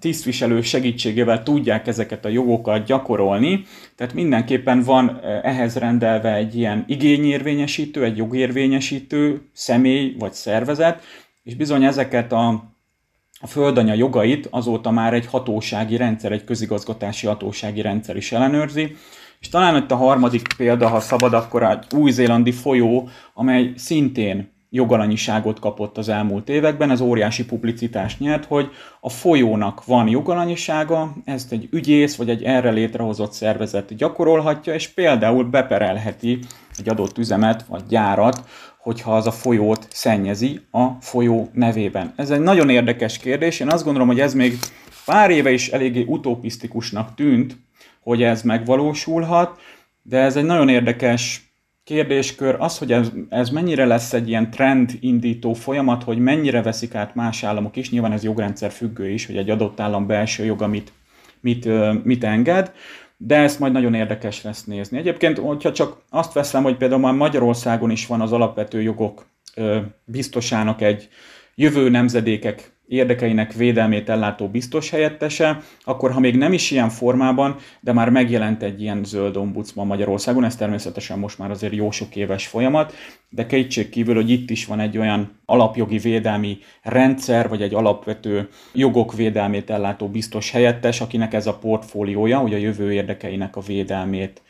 tisztviselő 0.01 0.61
segítségével 0.61 1.43
tudják 1.43 1.87
ezeket 1.87 2.25
a 2.25 2.29
jogokat 2.29 2.85
gyakorolni, 2.85 3.65
tehát 3.97 4.15
mindenképpen 4.15 4.83
van 4.83 5.21
eh, 5.23 5.41
ehhez 5.45 5.77
rendelve 5.77 6.35
egy 6.35 6.57
ilyen 6.57 6.85
igényérvényesítő, 6.87 8.05
egy 8.05 8.17
jogérvényesítő 8.17 9.41
személy 9.53 10.15
vagy 10.19 10.33
szervezet, 10.33 11.03
és 11.43 11.55
bizony 11.55 11.85
ezeket 11.85 12.33
a 12.33 12.70
a 13.41 13.47
földanya 13.47 13.95
jogait 13.95 14.49
azóta 14.51 14.91
már 14.91 15.15
egy 15.15 15.27
hatósági 15.27 15.97
rendszer, 15.97 16.33
egy 16.33 16.45
közigazgatási 16.45 17.27
hatósági 17.27 17.81
rendszer 17.81 18.17
is 18.17 18.33
ellenőrzi, 18.33 18.97
és 19.41 19.49
talán 19.49 19.83
itt 19.83 19.91
a 19.91 19.97
harmadik 19.97 20.55
példa, 20.57 20.89
ha 20.89 21.01
szabad, 21.01 21.33
akkor 21.33 21.63
egy 21.63 21.85
új-zélandi 21.95 22.53
folyó, 22.53 23.09
amely 23.35 23.73
szintén 23.77 24.51
jogalanyiságot 24.71 25.59
kapott 25.59 25.99
az 25.99 26.09
elmúlt 26.09 26.49
években, 26.49 26.91
ez 26.91 27.01
óriási 27.01 27.45
publicitást 27.45 28.21
nyert, 28.21 28.45
hogy 28.45 28.71
a 29.01 29.09
folyónak 29.09 29.85
van 29.85 30.09
jogalanyisága, 30.09 31.17
ezt 31.25 31.53
egy 31.53 31.69
ügyész 31.71 32.17
vagy 32.17 32.31
egy 32.31 32.43
erre 32.43 32.71
létrehozott 32.71 33.33
szervezet 33.33 33.97
gyakorolhatja, 33.97 34.75
és 34.75 34.89
például 34.89 35.45
beperelheti 35.45 36.39
egy 36.79 36.89
adott 36.89 37.19
üzemet 37.19 37.65
vagy 37.69 37.83
gyárat, 37.89 38.45
hogyha 38.83 39.17
az 39.17 39.27
a 39.27 39.33
folyót 39.33 39.87
szennyezi 39.91 40.61
a 40.71 40.87
folyó 41.01 41.51
nevében. 41.53 42.13
Ez 42.17 42.31
egy 42.31 42.41
nagyon 42.41 42.69
érdekes 42.69 43.19
kérdés, 43.19 43.61
én 43.61 43.69
azt 43.69 43.85
gondolom, 43.85 44.09
hogy 44.09 44.21
ez 44.21 44.35
még 44.35 44.59
pár 45.05 45.31
éve 45.31 45.51
is 45.51 45.69
eléggé 45.69 46.05
utopisztikusnak 46.07 47.15
tűnt, 47.15 47.57
hogy 48.01 48.23
ez 48.23 48.43
megvalósulhat, 48.43 49.61
de 50.03 50.19
ez 50.19 50.37
egy 50.37 50.45
nagyon 50.45 50.69
érdekes 50.69 51.53
kérdéskör. 51.85 52.57
Az, 52.59 52.79
hogy 52.79 52.93
ez, 52.93 53.11
ez 53.29 53.51
mennyire 53.51 53.87
lesz 53.87 54.13
egy 54.13 54.29
ilyen 54.29 54.51
trend 54.51 54.93
indító 55.01 55.53
folyamat, 55.53 56.03
hogy 56.03 56.19
mennyire 56.19 56.63
veszik 56.63 56.95
át 56.95 57.15
más 57.15 57.43
államok 57.43 57.77
is, 57.77 57.91
nyilván 57.91 58.13
ez 58.13 58.25
jogrendszer 58.25 58.71
függő 58.71 59.11
is, 59.11 59.27
hogy 59.27 59.37
egy 59.37 59.51
adott 59.51 59.81
állam 59.81 60.07
belső 60.07 60.45
joga 60.45 60.67
mit, 60.67 60.93
mit, 61.41 61.69
mit 62.05 62.25
enged, 62.25 62.73
de 63.23 63.37
ezt 63.37 63.59
majd 63.59 63.73
nagyon 63.73 63.95
érdekes 63.95 64.43
lesz 64.43 64.65
nézni. 64.65 64.99
Egyébként, 64.99 65.39
hogyha 65.39 65.73
csak 65.73 65.97
azt 66.11 66.33
veszem, 66.33 66.63
hogy 66.63 66.77
például 66.77 67.01
már 67.01 67.15
Magyarországon 67.15 67.91
is 67.91 68.07
van 68.07 68.21
az 68.21 68.33
alapvető 68.33 68.83
jogok 68.83 69.27
biztosának 70.05 70.81
egy 70.81 71.09
jövő 71.55 71.89
nemzedékek 71.89 72.73
érdekeinek 72.91 73.53
védelmét 73.53 74.09
ellátó 74.09 74.49
biztos 74.49 74.91
helyettese, 74.91 75.61
akkor 75.85 76.13
ha 76.13 76.21
még 76.21 76.37
nem 76.37 76.53
is 76.53 76.71
ilyen 76.71 76.89
formában, 76.89 77.57
de 77.81 77.93
már 77.93 78.09
megjelent 78.09 78.63
egy 78.63 78.83
ilyen 78.83 79.05
zöld 79.05 79.37
ombudsman 79.37 79.87
Magyarországon, 79.87 80.45
ez 80.45 80.57
természetesen 80.57 81.19
most 81.19 81.39
már 81.39 81.51
azért 81.51 81.75
jó 81.75 81.91
sok 81.91 82.17
éves 82.17 82.47
folyamat, 82.47 82.95
de 83.29 83.47
kétség 83.47 83.89
kívül, 83.89 84.15
hogy 84.15 84.31
itt 84.31 84.51
is 84.51 84.67
van 84.67 84.81
egy 84.81 84.99
olyan 84.99 85.39
alapjogi 85.45 85.99
védelmi 85.99 86.59
rendszer, 86.83 87.49
vagy 87.49 87.63
egy 87.63 87.75
alapvető 87.75 88.49
jogok 88.73 89.15
védelmét 89.15 89.71
ellátó 89.71 90.09
biztos 90.09 90.51
helyettes, 90.51 91.01
akinek 91.01 91.35
ez 91.35 91.47
a 91.47 91.59
portfóliója, 91.59 92.39
hogy 92.39 92.55
a 92.55 92.59
jövő 92.59 92.93
érdekeinek 92.93 93.57
a 93.57 93.61
védelmét 93.61 94.43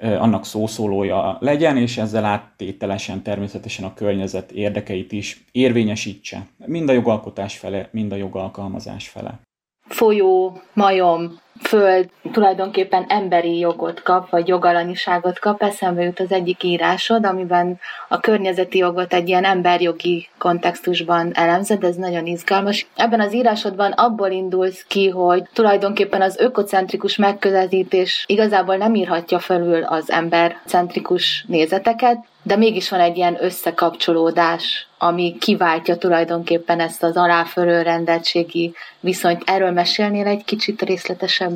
annak 0.00 0.44
szószólója 0.44 1.36
legyen, 1.40 1.76
és 1.76 1.96
ezzel 1.96 2.24
áttételesen 2.24 3.22
természetesen 3.22 3.84
a 3.84 3.94
környezet 3.94 4.50
érdekeit 4.50 5.12
is 5.12 5.44
érvényesítse. 5.52 6.46
Mind 6.66 6.88
a 6.88 6.92
jogalkotás 6.92 7.58
fele, 7.58 7.88
mind 7.92 8.12
a 8.12 8.16
jogalkalmazás 8.16 9.08
fele. 9.08 9.40
Folyó, 9.88 10.60
majom, 10.74 11.40
föld 11.60 12.08
tulajdonképpen 12.32 13.04
emberi 13.08 13.58
jogot 13.58 14.02
kap, 14.02 14.30
vagy 14.30 14.48
jogalanyiságot 14.48 15.38
kap, 15.38 15.62
eszembe 15.62 16.02
jut 16.02 16.20
az 16.20 16.32
egyik 16.32 16.62
írásod, 16.62 17.26
amiben 17.26 17.80
a 18.08 18.20
környezeti 18.20 18.78
jogot 18.78 19.12
egy 19.12 19.28
ilyen 19.28 19.44
emberjogi 19.44 20.28
kontextusban 20.38 21.30
elemzed, 21.34 21.84
ez 21.84 21.96
nagyon 21.96 22.26
izgalmas. 22.26 22.86
Ebben 22.96 23.20
az 23.20 23.34
írásodban 23.34 23.92
abból 23.92 24.30
indulsz 24.30 24.84
ki, 24.88 25.08
hogy 25.08 25.42
tulajdonképpen 25.52 26.22
az 26.22 26.36
ökocentrikus 26.38 27.16
megközelítés 27.16 28.24
igazából 28.26 28.76
nem 28.76 28.94
írhatja 28.94 29.38
felül 29.38 29.82
az 29.82 30.10
embercentrikus 30.10 31.44
nézeteket, 31.48 32.18
de 32.42 32.56
mégis 32.56 32.88
van 32.88 33.00
egy 33.00 33.16
ilyen 33.16 33.36
összekapcsolódás, 33.40 34.86
ami 34.98 35.36
kiváltja 35.40 35.96
tulajdonképpen 35.96 36.80
ezt 36.80 37.02
az 37.02 37.16
aláfölő 37.16 37.82
rendeltségi 37.82 38.74
viszonyt. 39.00 39.42
Erről 39.46 39.70
mesélnél 39.70 40.26
egy 40.26 40.44
kicsit 40.44 40.82
részletesebben? 40.82 41.47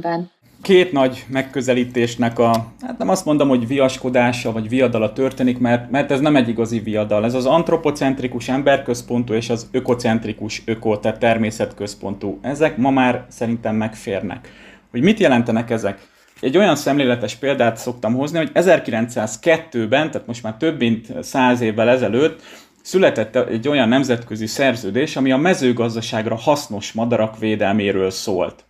Két 0.63 0.93
nagy 0.93 1.25
megközelítésnek 1.29 2.39
a, 2.39 2.73
hát 2.81 2.99
nem 2.99 3.09
azt 3.09 3.25
mondom, 3.25 3.49
hogy 3.49 3.67
viaskodása 3.67 4.53
vagy 4.53 4.69
viadala 4.69 5.13
történik, 5.13 5.59
mert, 5.59 5.91
mert 5.91 6.11
ez 6.11 6.21
nem 6.21 6.37
egy 6.37 6.49
igazi 6.49 6.79
viadal. 6.79 7.25
Ez 7.25 7.35
az 7.35 7.47
antropocentrikus 7.47 8.49
emberközpontú 8.49 9.33
és 9.33 9.51
az 9.51 9.69
ökocentrikus 9.71 10.63
öko, 10.65 10.99
tehát 10.99 11.19
természetközpontú. 11.19 12.39
Ezek 12.43 12.77
ma 12.77 12.91
már 12.91 13.25
szerintem 13.29 13.77
megférnek. 13.77 14.49
Hogy 14.91 15.03
mit 15.03 15.19
jelentenek 15.19 15.71
ezek? 15.71 16.11
Egy 16.41 16.57
olyan 16.57 16.77
szemléletes 16.77 17.35
példát 17.35 17.77
szoktam 17.77 18.15
hozni, 18.15 18.39
hogy 18.39 18.51
1902-ben, 18.55 20.11
tehát 20.11 20.27
most 20.27 20.43
már 20.43 20.57
több 20.57 20.79
mint 20.79 21.23
száz 21.23 21.61
évvel 21.61 21.89
ezelőtt 21.89 22.43
született 22.83 23.37
egy 23.37 23.69
olyan 23.69 23.89
nemzetközi 23.89 24.47
szerződés, 24.47 25.17
ami 25.17 25.33
a 25.33 25.37
mezőgazdaságra 25.37 26.37
hasznos 26.37 26.93
madarak 26.93 27.39
védelméről 27.39 28.11
szólt. 28.11 28.65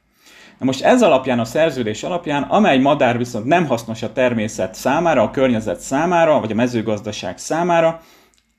Na 0.62 0.68
most 0.68 0.82
ez 0.82 1.02
alapján, 1.02 1.38
a 1.38 1.44
szerződés 1.44 2.02
alapján, 2.02 2.42
amely 2.42 2.78
madár 2.78 3.18
viszont 3.18 3.44
nem 3.44 3.66
hasznos 3.66 4.02
a 4.02 4.12
természet 4.12 4.74
számára, 4.74 5.22
a 5.22 5.30
környezet 5.30 5.80
számára, 5.80 6.40
vagy 6.40 6.50
a 6.50 6.54
mezőgazdaság 6.54 7.38
számára, 7.38 8.00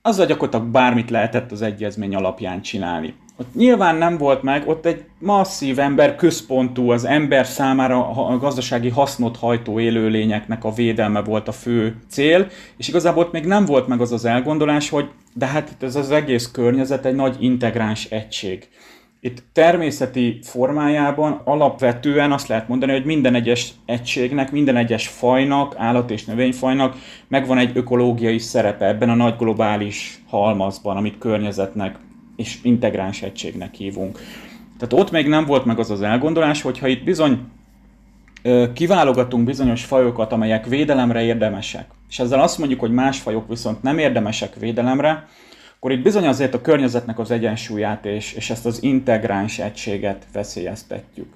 azzal 0.01 0.25
gyakorlatilag 0.25 0.71
bármit 0.71 1.09
lehetett 1.09 1.51
az 1.51 1.61
egyezmény 1.61 2.15
alapján 2.15 2.61
csinálni. 2.61 3.13
Ott 3.37 3.55
nyilván 3.55 3.95
nem 3.95 4.17
volt 4.17 4.41
meg, 4.41 4.67
ott 4.67 4.85
egy 4.85 5.03
masszív 5.19 5.79
ember 5.79 6.15
központú, 6.15 6.89
az 6.89 7.05
ember 7.05 7.45
számára 7.45 8.09
a 8.09 8.37
gazdasági 8.37 8.89
hasznot 8.89 9.37
hajtó 9.37 9.79
élőlényeknek 9.79 10.63
a 10.63 10.73
védelme 10.73 11.21
volt 11.21 11.47
a 11.47 11.51
fő 11.51 11.95
cél, 12.09 12.47
és 12.77 12.87
igazából 12.87 13.23
ott 13.23 13.31
még 13.31 13.45
nem 13.45 13.65
volt 13.65 13.87
meg 13.87 14.01
az 14.01 14.11
az 14.11 14.25
elgondolás, 14.25 14.89
hogy 14.89 15.09
de 15.33 15.45
hát 15.45 15.69
itt 15.69 15.83
ez 15.83 15.95
az 15.95 16.11
egész 16.11 16.51
környezet 16.51 17.05
egy 17.05 17.15
nagy 17.15 17.35
integráns 17.39 18.05
egység. 18.05 18.67
Itt 19.25 19.43
természeti 19.53 20.39
formájában 20.41 21.41
alapvetően 21.43 22.31
azt 22.31 22.47
lehet 22.47 22.67
mondani, 22.67 22.91
hogy 22.91 23.05
minden 23.05 23.35
egyes 23.35 23.73
egységnek, 23.85 24.51
minden 24.51 24.75
egyes 24.75 25.07
fajnak, 25.07 25.75
állat- 25.77 26.11
és 26.11 26.25
növényfajnak 26.25 26.95
megvan 27.27 27.57
egy 27.57 27.71
ökológiai 27.77 28.37
szerepe 28.37 28.85
ebben 28.85 29.09
a 29.09 29.15
nagy 29.15 29.35
globális 29.37 30.21
halmazban, 30.27 30.97
amit 30.97 31.17
környezetnek 31.17 31.95
és 32.35 32.57
integráns 32.63 33.21
egységnek 33.21 33.73
hívunk. 33.73 34.19
Tehát 34.77 35.03
ott 35.03 35.11
még 35.11 35.27
nem 35.27 35.45
volt 35.45 35.65
meg 35.65 35.79
az 35.79 35.91
az 35.91 36.01
elgondolás, 36.01 36.61
hogyha 36.61 36.87
itt 36.87 37.03
bizony 37.03 37.39
kiválogatunk 38.73 39.45
bizonyos 39.45 39.85
fajokat, 39.85 40.31
amelyek 40.31 40.65
védelemre 40.65 41.21
érdemesek, 41.23 41.85
és 42.09 42.19
ezzel 42.19 42.41
azt 42.41 42.57
mondjuk, 42.57 42.79
hogy 42.79 42.91
más 42.91 43.19
fajok 43.19 43.47
viszont 43.47 43.81
nem 43.83 43.97
érdemesek 43.97 44.55
védelemre, 44.55 45.27
akkor 45.83 45.95
itt 45.95 46.03
bizony 46.03 46.27
azért 46.27 46.53
a 46.53 46.61
környezetnek 46.61 47.19
az 47.19 47.31
egyensúlyát 47.31 48.05
és, 48.05 48.33
és 48.33 48.49
ezt 48.49 48.65
az 48.65 48.83
integráns 48.83 49.59
egységet 49.59 50.25
veszélyeztetjük. 50.33 51.27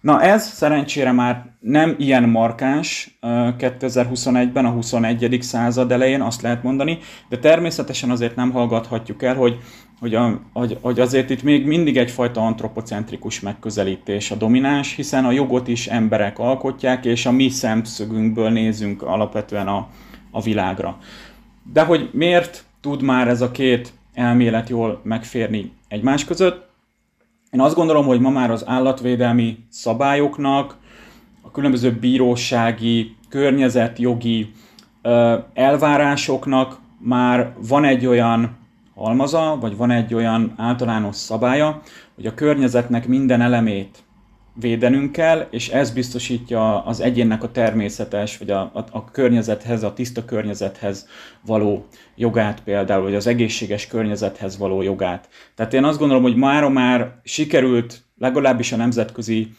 Na 0.00 0.22
ez 0.22 0.46
szerencsére 0.46 1.12
már 1.12 1.44
nem 1.60 1.94
ilyen 1.98 2.28
markáns 2.28 3.18
2021-ben, 3.22 4.64
a 4.64 4.70
21. 4.70 5.38
század 5.40 5.92
elején, 5.92 6.20
azt 6.20 6.42
lehet 6.42 6.62
mondani, 6.62 6.98
de 7.28 7.38
természetesen 7.38 8.10
azért 8.10 8.36
nem 8.36 8.50
hallgathatjuk 8.50 9.22
el, 9.22 9.34
hogy, 9.34 9.58
hogy, 10.00 10.14
a, 10.14 10.40
hogy, 10.52 10.78
hogy 10.80 11.00
azért 11.00 11.30
itt 11.30 11.42
még 11.42 11.66
mindig 11.66 11.96
egyfajta 11.96 12.40
antropocentrikus 12.40 13.40
megközelítés 13.40 14.30
a 14.30 14.34
domináns, 14.36 14.94
hiszen 14.94 15.24
a 15.24 15.32
jogot 15.32 15.68
is 15.68 15.86
emberek 15.86 16.38
alkotják, 16.38 17.04
és 17.04 17.26
a 17.26 17.32
mi 17.32 17.48
szemszögünkből 17.48 18.50
nézünk 18.50 19.02
alapvetően 19.02 19.68
a, 19.68 19.88
a 20.30 20.40
világra. 20.40 20.98
De 21.72 21.82
hogy 21.82 22.10
miért 22.12 22.66
tud 22.80 23.02
már 23.02 23.28
ez 23.28 23.40
a 23.40 23.50
két 23.50 23.92
elmélet 24.14 24.68
jól 24.68 25.00
megférni 25.02 25.72
egymás 25.88 26.24
között? 26.24 26.68
Én 27.50 27.60
azt 27.60 27.74
gondolom, 27.74 28.06
hogy 28.06 28.20
ma 28.20 28.30
már 28.30 28.50
az 28.50 28.66
állatvédelmi 28.66 29.58
szabályoknak, 29.68 30.76
a 31.42 31.50
különböző 31.50 31.92
bírósági, 31.92 33.16
környezetjogi 33.28 34.52
elvárásoknak 35.54 36.78
már 36.98 37.54
van 37.68 37.84
egy 37.84 38.06
olyan 38.06 38.56
halmaza, 38.94 39.56
vagy 39.60 39.76
van 39.76 39.90
egy 39.90 40.14
olyan 40.14 40.54
általános 40.56 41.16
szabálya, 41.16 41.82
hogy 42.14 42.26
a 42.26 42.34
környezetnek 42.34 43.06
minden 43.06 43.40
elemét 43.40 43.98
védenünk 44.60 45.12
kell, 45.12 45.46
és 45.50 45.68
ez 45.68 45.90
biztosítja 45.90 46.84
az 46.84 47.00
egyénnek 47.00 47.42
a 47.42 47.50
természetes, 47.50 48.38
vagy 48.38 48.50
a, 48.50 48.60
a, 48.60 48.84
a 48.90 49.04
környezethez, 49.04 49.82
a 49.82 49.92
tiszta 49.92 50.24
környezethez 50.24 51.08
való 51.46 51.86
jogát 52.16 52.62
például, 52.62 53.02
vagy 53.02 53.14
az 53.14 53.26
egészséges 53.26 53.86
környezethez 53.86 54.58
való 54.58 54.82
jogát. 54.82 55.28
Tehát 55.54 55.74
én 55.74 55.84
azt 55.84 55.98
gondolom, 55.98 56.22
hogy 56.22 56.36
mára 56.36 56.68
már 56.68 57.20
sikerült 57.24 58.02
legalábbis 58.18 58.72
a 58.72 58.76
nemzetközi 58.76 59.52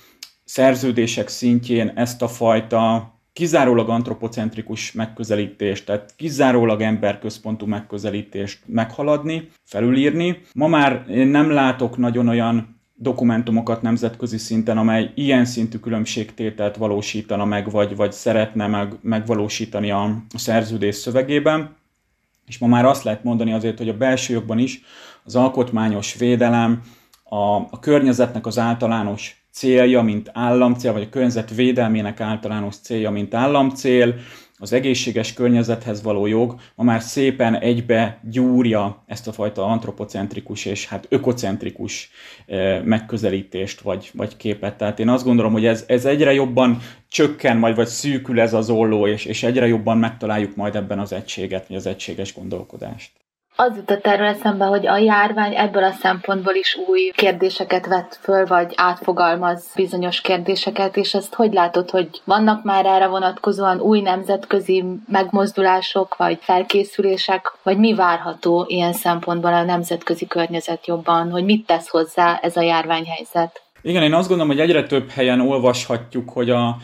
szerződések 0.44 1.28
szintjén 1.28 1.92
ezt 1.96 2.22
a 2.22 2.28
fajta 2.28 3.14
kizárólag 3.34 3.90
antropocentrikus 3.90 4.92
megközelítést, 4.92 5.86
tehát 5.86 6.14
kizárólag 6.16 6.82
emberközpontú 6.82 7.66
megközelítést 7.66 8.60
meghaladni, 8.66 9.50
felülírni. 9.64 10.42
Ma 10.54 10.68
már 10.68 11.06
én 11.10 11.28
nem 11.28 11.52
látok 11.52 11.98
nagyon 11.98 12.28
olyan 12.28 12.79
dokumentumokat 13.02 13.82
nemzetközi 13.82 14.38
szinten, 14.38 14.78
amely 14.78 15.12
ilyen 15.16 15.46
szintű 15.46 15.78
különbségtételt 15.78 16.78
valósítana 16.78 17.46
meg, 17.46 17.72
vagy, 17.72 17.96
vagy 17.96 18.12
szeretne 18.12 18.68
meg, 18.68 18.94
megvalósítani 19.02 19.92
a, 19.92 20.04
a 20.34 20.38
szerződés 20.38 20.96
szövegében. 20.96 21.76
És 22.48 22.58
ma 22.58 22.68
már 22.68 22.86
azt 22.86 23.04
lehet 23.04 23.24
mondani 23.24 23.54
azért, 23.54 23.78
hogy 23.78 23.90
a 23.90 23.98
belső 23.98 24.34
jogban 24.34 24.58
is 24.60 24.82
az 25.24 25.36
alkotmányos 25.36 26.16
védelem, 26.16 26.82
a, 27.24 27.56
a 27.56 27.80
környezetnek 27.80 28.46
az 28.46 28.58
általános 28.58 29.44
célja, 29.52 30.02
mint 30.02 30.30
államcél, 30.34 30.94
vagy 30.94 31.02
a 31.02 31.10
környezet 31.10 31.56
védelmének 31.56 32.20
általános 32.20 32.76
célja, 32.76 33.10
mint 33.10 33.34
államcél, 33.34 34.16
az 34.62 34.74
egészséges 34.74 35.34
környezethez 35.34 36.04
való 36.04 36.26
jog 36.26 36.56
ma 36.76 36.84
már 36.84 37.02
szépen 37.02 37.56
egybe 37.56 38.20
gyúrja 38.30 39.04
ezt 39.06 39.28
a 39.28 39.32
fajta 39.32 39.66
antropocentrikus 39.66 40.66
és 40.66 40.88
hát 40.88 41.06
ökocentrikus 41.10 42.10
eh, 42.46 42.82
megközelítést 42.84 43.82
vagy, 43.82 44.10
vagy 44.14 44.38
képet. 44.38 44.78
Tehát 44.78 45.00
én 45.00 45.10
azt 45.10 45.26
gondolom, 45.26 45.52
hogy 45.52 45.66
ez, 45.66 45.84
ez 45.88 46.06
egyre 46.06 46.34
jobban 46.34 46.82
csökken 47.08 47.58
majd, 47.58 47.76
vagy 47.76 47.88
szűkül 47.88 48.40
ez 48.40 48.54
az 48.54 48.70
olló, 48.70 49.08
és, 49.08 49.26
és 49.26 49.44
egyre 49.44 49.68
jobban 49.68 49.98
megtaláljuk 49.98 50.56
majd 50.56 50.76
ebben 50.76 51.00
az 51.00 51.14
egységet, 51.14 51.68
vagy 51.68 51.78
az 51.78 51.86
egységes 51.86 52.34
gondolkodást 52.34 53.19
az 53.62 53.76
jutott 53.76 54.08
erről 54.08 54.28
eszembe, 54.28 54.66
hogy 54.66 54.88
a 54.88 54.98
járvány 54.98 55.56
ebből 55.56 55.84
a 55.84 55.92
szempontból 55.92 56.54
is 56.54 56.78
új 56.88 57.12
kérdéseket 57.16 57.88
vett 57.88 58.20
föl, 58.22 58.46
vagy 58.46 58.74
átfogalmaz 58.76 59.72
bizonyos 59.76 60.22
kérdéseket, 60.22 60.98
és 60.98 61.14
ezt 61.14 61.34
hogy 61.34 61.54
látod, 61.54 61.90
hogy 61.90 62.08
vannak 62.24 62.64
már 62.64 62.86
erre 62.86 63.08
vonatkozóan 63.08 63.80
új 63.80 64.02
nemzetközi 64.02 64.84
megmozdulások, 65.08 66.16
vagy 66.18 66.38
felkészülések, 66.42 67.54
vagy 67.64 67.78
mi 67.78 67.94
várható 67.94 68.66
ilyen 68.68 68.94
szempontból 68.94 69.54
a 69.54 69.64
nemzetközi 69.64 70.28
környezet 70.28 70.88
jobban, 70.88 71.32
hogy 71.32 71.44
mit 71.44 71.66
tesz 71.66 71.90
hozzá 71.90 72.40
ez 72.42 72.58
a 72.58 72.62
járványhelyzet? 72.62 73.62
Igen, 73.82 74.04
én 74.04 74.14
azt 74.14 74.28
gondolom, 74.28 74.52
hogy 74.52 74.62
egyre 74.62 74.84
több 74.84 75.10
helyen 75.10 75.40
olvashatjuk, 75.42 76.30
hogy 76.30 76.50
a, 76.50 76.78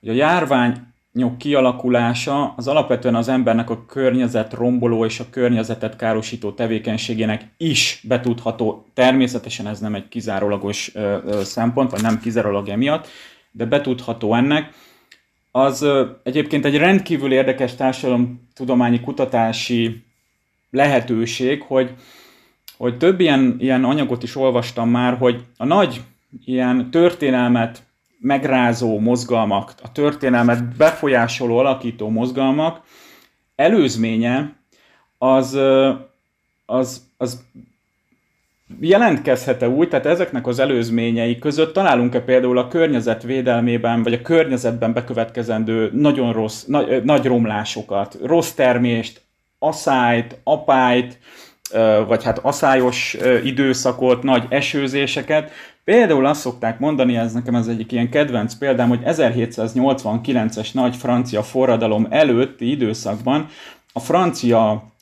hogy 0.00 0.08
a 0.08 0.12
járvány 0.12 0.91
kialakulása 1.38 2.54
az 2.56 2.68
alapvetően 2.68 3.14
az 3.14 3.28
embernek 3.28 3.70
a 3.70 3.84
környezet 3.86 4.52
romboló 4.52 5.04
és 5.04 5.20
a 5.20 5.30
környezetet 5.30 5.96
károsító 5.96 6.52
tevékenységének 6.52 7.54
is 7.56 8.04
betudható. 8.08 8.86
Természetesen 8.94 9.66
ez 9.66 9.80
nem 9.80 9.94
egy 9.94 10.08
kizárólagos 10.08 10.94
ö, 10.94 11.16
ö, 11.26 11.42
szempont, 11.42 11.90
vagy 11.90 12.02
nem 12.02 12.20
kizárólag 12.20 12.68
emiatt, 12.68 13.06
de 13.50 13.64
betudható 13.64 14.34
ennek. 14.34 14.74
Az 15.50 15.82
ö, 15.82 16.06
egyébként 16.22 16.64
egy 16.64 16.76
rendkívül 16.76 17.32
érdekes 17.32 17.74
társadalomtudományi 17.74 19.00
kutatási 19.00 20.04
lehetőség, 20.70 21.62
hogy, 21.62 21.90
hogy 22.76 22.96
több 22.96 23.20
ilyen, 23.20 23.56
ilyen 23.58 23.84
anyagot 23.84 24.22
is 24.22 24.36
olvastam 24.36 24.88
már, 24.88 25.16
hogy 25.16 25.44
a 25.56 25.64
nagy 25.64 26.00
ilyen 26.44 26.90
történelmet 26.90 27.82
megrázó 28.22 28.98
mozgalmak, 28.98 29.74
a 29.82 29.92
történelmet 29.92 30.76
befolyásoló, 30.76 31.58
alakító 31.58 32.08
mozgalmak 32.08 32.80
előzménye 33.56 34.56
az, 35.18 35.58
az, 36.66 37.02
az 37.16 37.44
jelentkezhet-e 38.80 39.68
úgy, 39.68 39.88
tehát 39.88 40.06
ezeknek 40.06 40.46
az 40.46 40.58
előzményei 40.58 41.38
között 41.38 41.72
találunk-e 41.72 42.20
például 42.20 42.58
a 42.58 42.68
környezetvédelmében, 42.68 44.02
vagy 44.02 44.12
a 44.12 44.22
környezetben 44.22 44.92
bekövetkezendő 44.92 45.90
nagyon 45.92 46.32
rossz, 46.32 46.64
nagy, 46.64 47.04
nagy 47.04 47.26
romlásokat, 47.26 48.18
rossz 48.22 48.50
termést, 48.50 49.20
aszályt, 49.58 50.40
apályt, 50.44 51.18
vagy 52.06 52.24
hát 52.24 52.38
aszályos 52.38 53.16
időszakot, 53.44 54.22
nagy 54.22 54.44
esőzéseket. 54.48 55.50
Például 55.84 56.26
azt 56.26 56.40
szokták 56.40 56.78
mondani, 56.78 57.16
ez 57.16 57.32
nekem 57.32 57.54
az 57.54 57.68
egyik 57.68 57.92
ilyen 57.92 58.10
kedvenc 58.10 58.54
példám, 58.54 58.88
hogy 58.88 59.00
1789-es 59.04 60.72
nagy 60.74 60.96
francia 60.96 61.42
forradalom 61.42 62.06
előtti 62.10 62.70
időszakban 62.70 63.46
a 63.92 64.00
francia 64.00 64.92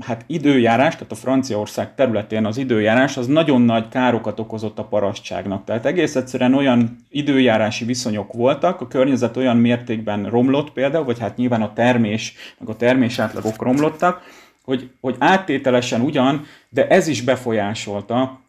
hát 0.00 0.24
időjárás, 0.26 0.94
tehát 0.94 1.12
a 1.12 1.14
Franciaország 1.14 1.94
területén 1.94 2.46
az 2.46 2.56
időjárás 2.56 3.16
az 3.16 3.26
nagyon 3.26 3.62
nagy 3.62 3.88
károkat 3.88 4.40
okozott 4.40 4.78
a 4.78 4.84
parasztságnak. 4.84 5.64
Tehát 5.64 5.86
egész 5.86 6.16
egyszerűen 6.16 6.54
olyan 6.54 6.96
időjárási 7.10 7.84
viszonyok 7.84 8.32
voltak, 8.32 8.80
a 8.80 8.88
környezet 8.88 9.36
olyan 9.36 9.56
mértékben 9.56 10.24
romlott 10.30 10.72
például, 10.72 11.04
vagy 11.04 11.18
hát 11.18 11.36
nyilván 11.36 11.62
a 11.62 11.72
termés, 11.72 12.34
meg 12.58 12.68
a 12.68 12.76
termés 12.76 13.18
átlagok 13.18 13.62
romlottak, 13.62 14.22
hogy, 14.64 14.90
hogy 15.00 15.16
áttételesen 15.18 16.00
ugyan, 16.00 16.44
de 16.68 16.88
ez 16.88 17.08
is 17.08 17.22
befolyásolta 17.22 18.40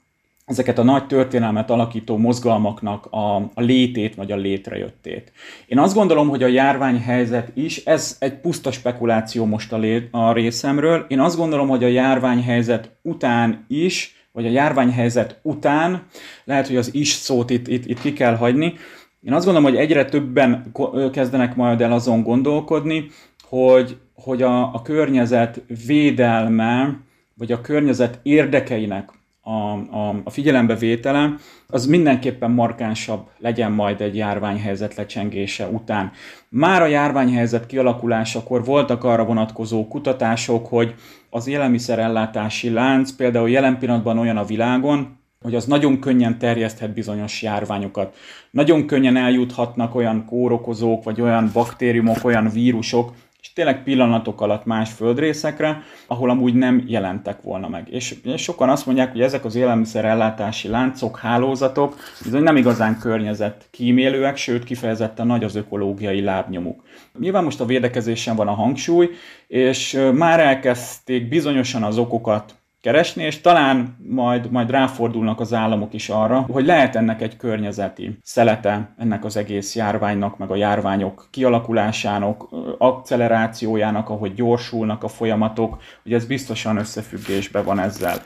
ezeket 0.45 0.77
a 0.77 0.83
nagy 0.83 1.07
történelmet 1.07 1.69
alakító 1.69 2.17
mozgalmaknak 2.17 3.05
a, 3.05 3.35
a 3.35 3.61
létét 3.61 4.15
vagy 4.15 4.31
a 4.31 4.35
létrejöttét. 4.35 5.31
Én 5.67 5.79
azt 5.79 5.95
gondolom, 5.95 6.29
hogy 6.29 6.43
a 6.43 6.47
járványhelyzet 6.47 7.51
is, 7.53 7.85
ez 7.85 8.17
egy 8.19 8.39
puszta 8.39 8.71
spekuláció 8.71 9.45
most 9.45 9.73
a, 9.73 9.77
lé, 9.77 10.07
a 10.11 10.33
részemről, 10.33 11.05
én 11.07 11.19
azt 11.19 11.37
gondolom, 11.37 11.67
hogy 11.67 11.83
a 11.83 11.87
járványhelyzet 11.87 12.91
után 13.01 13.65
is, 13.67 14.15
vagy 14.31 14.45
a 14.45 14.49
járványhelyzet 14.49 15.39
után, 15.41 16.05
lehet, 16.43 16.67
hogy 16.67 16.75
az 16.75 16.93
is 16.93 17.11
szót 17.11 17.49
itt, 17.49 17.67
itt, 17.67 17.85
itt 17.85 18.01
ki 18.01 18.13
kell 18.13 18.35
hagyni, 18.35 18.73
én 19.21 19.33
azt 19.33 19.45
gondolom, 19.45 19.69
hogy 19.69 19.79
egyre 19.79 20.05
többen 20.05 20.71
kezdenek 21.11 21.55
majd 21.55 21.81
el 21.81 21.91
azon 21.91 22.23
gondolkodni, 22.23 23.07
hogy, 23.43 23.97
hogy 24.15 24.41
a, 24.41 24.73
a 24.73 24.81
környezet 24.81 25.61
védelme, 25.85 26.99
vagy 27.37 27.51
a 27.51 27.61
környezet 27.61 28.19
érdekeinek 28.23 29.09
a, 29.45 29.51
a, 29.51 30.21
a 30.23 30.29
figyelembevétele, 30.29 31.33
az 31.67 31.85
mindenképpen 31.85 32.51
markánsabb 32.51 33.27
legyen 33.37 33.71
majd 33.71 34.01
egy 34.01 34.15
járványhelyzet 34.15 34.95
lecsengése 34.95 35.67
után. 35.67 36.11
Már 36.49 36.81
a 36.81 36.85
járványhelyzet 36.85 37.65
kialakulásakor 37.65 38.65
voltak 38.65 39.03
arra 39.03 39.25
vonatkozó 39.25 39.87
kutatások, 39.87 40.67
hogy 40.67 40.93
az 41.29 41.47
élelmiszerellátási 41.47 42.69
lánc 42.69 43.11
például 43.11 43.49
jelen 43.49 43.79
pillanatban 43.79 44.17
olyan 44.17 44.37
a 44.37 44.45
világon, 44.45 45.17
hogy 45.41 45.55
az 45.55 45.65
nagyon 45.65 45.99
könnyen 45.99 46.37
terjeszthet 46.37 46.93
bizonyos 46.93 47.41
járványokat. 47.41 48.15
Nagyon 48.51 48.85
könnyen 48.85 49.15
eljuthatnak 49.15 49.95
olyan 49.95 50.25
kórokozók, 50.25 51.03
vagy 51.03 51.21
olyan 51.21 51.49
baktériumok, 51.53 52.23
olyan 52.23 52.49
vírusok, 52.49 53.11
és 53.43 53.53
tényleg 53.53 53.83
pillanatok 53.83 54.41
alatt 54.41 54.65
más 54.65 54.91
földrészekre, 54.91 55.83
ahol 56.07 56.29
amúgy 56.29 56.53
nem 56.53 56.83
jelentek 56.87 57.41
volna 57.41 57.67
meg. 57.67 57.87
És, 57.89 58.15
és 58.23 58.41
sokan 58.41 58.69
azt 58.69 58.85
mondják, 58.85 59.11
hogy 59.11 59.21
ezek 59.21 59.45
az 59.45 59.55
élelmiszerellátási 59.55 60.67
láncok, 60.67 61.17
hálózatok 61.17 61.95
bizony 62.23 62.43
nem 62.43 62.55
igazán 62.55 62.99
környezet 62.99 63.67
kímélőek, 63.71 64.37
sőt 64.37 64.63
kifejezetten 64.63 65.27
nagy 65.27 65.43
az 65.43 65.55
ökológiai 65.55 66.21
lábnyomuk. 66.21 66.83
Nyilván 67.19 67.43
most 67.43 67.59
a 67.59 67.65
védekezésen 67.65 68.35
van 68.35 68.47
a 68.47 68.53
hangsúly, 68.53 69.09
és 69.47 69.99
már 70.13 70.39
elkezdték 70.39 71.29
bizonyosan 71.29 71.83
az 71.83 71.97
okokat 71.97 72.55
keresni, 72.83 73.23
és 73.23 73.41
talán 73.41 73.97
majd, 74.09 74.51
majd 74.51 74.69
ráfordulnak 74.69 75.39
az 75.39 75.53
államok 75.53 75.93
is 75.93 76.09
arra, 76.09 76.45
hogy 76.51 76.65
lehet 76.65 76.95
ennek 76.95 77.21
egy 77.21 77.37
környezeti 77.37 78.17
szelete 78.23 78.93
ennek 78.97 79.25
az 79.25 79.37
egész 79.37 79.75
járványnak, 79.75 80.37
meg 80.37 80.51
a 80.51 80.55
járványok 80.55 81.27
kialakulásának, 81.31 82.47
akcelerációjának, 82.77 84.09
ahogy 84.09 84.33
gyorsulnak 84.33 85.03
a 85.03 85.07
folyamatok, 85.07 85.81
hogy 86.03 86.13
ez 86.13 86.25
biztosan 86.25 86.77
összefüggésben 86.77 87.63
van 87.63 87.79
ezzel. 87.79 88.21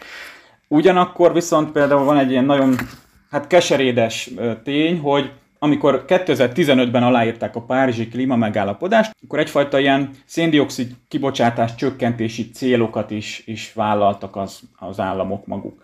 Ugyanakkor 0.67 1.34
viszont 1.34 1.72
például 1.72 2.04
van 2.04 2.17
egy 2.17 2.32
ilyen 2.32 2.46
nagyon 2.46 2.76
hát 3.32 3.48
keserédes 3.48 4.32
tény, 4.63 5.00
hogy 5.00 5.32
amikor 5.60 6.06
2015-ben 6.08 7.04
aláírták 7.04 7.56
a 7.56 7.62
Párizsi 7.62 8.08
klíma 8.08 8.36
megállapodást, 8.36 9.15
akkor 9.24 9.39
egyfajta 9.39 9.80
ilyen 9.80 10.10
széndiokszid 10.26 10.91
kibocsátás 11.08 11.76
csökkentési 11.76 12.50
célokat 12.50 13.12
is, 13.12 13.43
is 13.46 13.74
vállaltak 13.74 14.36
az, 14.36 14.60
az 14.80 15.00
államok 15.00 15.46
maguk. 15.46 15.84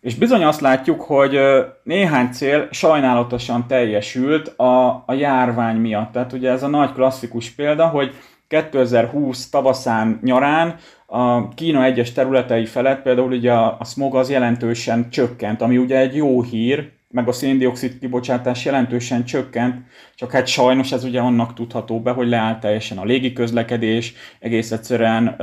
És 0.00 0.14
bizony 0.14 0.44
azt 0.44 0.60
látjuk, 0.60 1.00
hogy 1.00 1.38
néhány 1.82 2.30
cél 2.30 2.68
sajnálatosan 2.70 3.66
teljesült 3.66 4.48
a, 4.48 4.86
a 5.06 5.12
járvány 5.12 5.76
miatt. 5.76 6.12
Tehát 6.12 6.32
ugye 6.32 6.50
ez 6.50 6.62
a 6.62 6.68
nagy 6.68 6.92
klasszikus 6.92 7.50
példa, 7.50 7.86
hogy 7.86 8.14
2020 8.48 9.48
tavaszán, 9.50 10.20
nyarán 10.22 10.76
a 11.06 11.48
Kína 11.48 11.84
egyes 11.84 12.12
területei 12.12 12.66
felett 12.66 13.02
például 13.02 13.32
ugye 13.32 13.52
a, 13.52 13.76
a 13.78 13.84
smog 13.84 14.16
az 14.16 14.30
jelentősen 14.30 15.10
csökkent, 15.10 15.60
ami 15.60 15.76
ugye 15.76 15.96
egy 15.96 16.16
jó 16.16 16.42
hír, 16.42 16.90
meg 17.10 17.28
a 17.28 17.32
széndiokszid 17.32 17.98
kibocsátás 17.98 18.64
jelentősen 18.64 19.24
csökkent, 19.24 19.76
csak 20.14 20.30
hát 20.30 20.46
sajnos 20.46 20.92
ez 20.92 21.04
ugye 21.04 21.20
annak 21.20 21.54
tudható 21.54 22.00
be, 22.00 22.10
hogy 22.10 22.28
leállt 22.28 22.60
teljesen 22.60 22.98
a 22.98 23.04
légiközlekedés, 23.04 24.14
egész 24.40 24.70
egyszerűen 24.70 25.36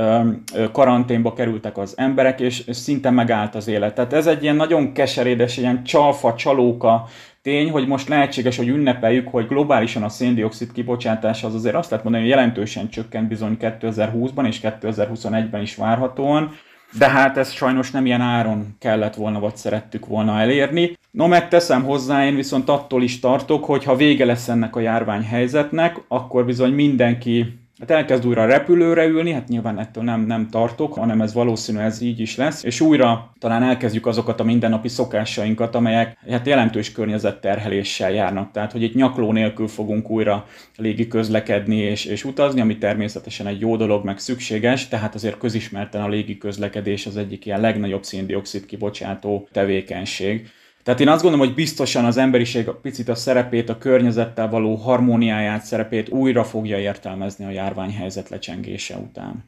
karanténba 0.72 1.32
kerültek 1.32 1.78
az 1.78 1.94
emberek, 1.96 2.40
és 2.40 2.64
szinte 2.70 3.10
megállt 3.10 3.54
az 3.54 3.68
élet. 3.68 3.94
Tehát 3.94 4.12
ez 4.12 4.26
egy 4.26 4.42
ilyen 4.42 4.56
nagyon 4.56 4.92
keserédes, 4.92 5.56
ilyen 5.56 5.84
csalfa, 5.84 6.34
csalóka 6.34 7.08
tény, 7.42 7.70
hogy 7.70 7.86
most 7.86 8.08
lehetséges, 8.08 8.56
hogy 8.56 8.68
ünnepeljük, 8.68 9.28
hogy 9.28 9.46
globálisan 9.46 10.02
a 10.02 10.08
széndiokszid 10.08 10.72
kibocsátás 10.72 11.44
az 11.44 11.54
azért 11.54 11.74
azt 11.74 11.90
lehet 11.90 12.04
mondani, 12.04 12.24
hogy 12.26 12.34
jelentősen 12.34 12.88
csökkent 12.88 13.28
bizony 13.28 13.56
2020-ban 13.60 14.46
és 14.46 14.60
2021-ben 14.62 15.62
is 15.62 15.76
várhatóan, 15.76 16.56
de 16.98 17.08
hát 17.08 17.36
ez 17.36 17.52
sajnos 17.52 17.90
nem 17.90 18.06
ilyen 18.06 18.20
áron 18.20 18.76
kellett 18.78 19.14
volna, 19.14 19.40
vagy 19.40 19.56
szerettük 19.56 20.06
volna 20.06 20.40
elérni. 20.40 20.96
No, 21.10 21.26
megteszem 21.26 21.84
hozzá, 21.84 22.26
én 22.26 22.34
viszont 22.34 22.68
attól 22.68 23.02
is 23.02 23.20
tartok, 23.20 23.64
hogy 23.64 23.84
ha 23.84 23.96
vége 23.96 24.24
lesz 24.24 24.48
ennek 24.48 24.76
a 24.76 24.80
járványhelyzetnek, 24.80 26.00
akkor 26.08 26.44
bizony 26.44 26.72
mindenki 26.72 27.65
Hát 27.78 27.90
elkezd 27.90 28.26
újra 28.26 28.46
repülőre 28.46 29.04
ülni, 29.04 29.32
hát 29.32 29.48
nyilván 29.48 29.78
ettől 29.78 30.04
nem, 30.04 30.20
nem 30.20 30.48
tartok, 30.50 30.94
hanem 30.94 31.20
ez 31.20 31.32
valószínű, 31.32 31.78
ez 31.78 32.00
így 32.00 32.20
is 32.20 32.36
lesz, 32.36 32.62
és 32.62 32.80
újra 32.80 33.32
talán 33.38 33.62
elkezdjük 33.62 34.06
azokat 34.06 34.40
a 34.40 34.44
mindennapi 34.44 34.88
szokásainkat, 34.88 35.74
amelyek 35.74 36.18
hát 36.30 36.46
jelentős 36.46 36.92
környezetterheléssel 36.92 38.12
járnak. 38.12 38.50
Tehát, 38.50 38.72
hogy 38.72 38.82
itt 38.82 38.94
nyakló 38.94 39.32
nélkül 39.32 39.68
fogunk 39.68 40.10
újra 40.10 40.46
légi 40.76 41.08
közlekedni 41.08 41.76
és, 41.76 42.04
és 42.04 42.24
utazni, 42.24 42.60
ami 42.60 42.78
természetesen 42.78 43.46
egy 43.46 43.60
jó 43.60 43.76
dolog, 43.76 44.04
meg 44.04 44.18
szükséges, 44.18 44.88
tehát 44.88 45.14
azért 45.14 45.38
közismerten 45.38 46.02
a 46.02 46.08
légi 46.08 46.38
közlekedés 46.38 47.06
az 47.06 47.16
egyik 47.16 47.46
ilyen 47.46 47.60
legnagyobb 47.60 48.04
széndiokszid 48.04 48.66
kibocsátó 48.66 49.48
tevékenység. 49.52 50.48
Tehát 50.86 51.00
én 51.00 51.08
azt 51.08 51.22
gondolom, 51.22 51.46
hogy 51.46 51.54
biztosan 51.54 52.04
az 52.04 52.16
emberiség 52.16 52.70
picit 52.82 53.08
a 53.08 53.14
szerepét, 53.14 53.68
a 53.68 53.78
környezettel 53.78 54.48
való 54.48 54.74
harmóniáját, 54.74 55.64
szerepét 55.64 56.08
újra 56.08 56.44
fogja 56.44 56.78
értelmezni 56.78 57.44
a 57.44 57.50
járványhelyzet 57.50 58.28
lecsengése 58.28 58.96
után. 58.96 59.44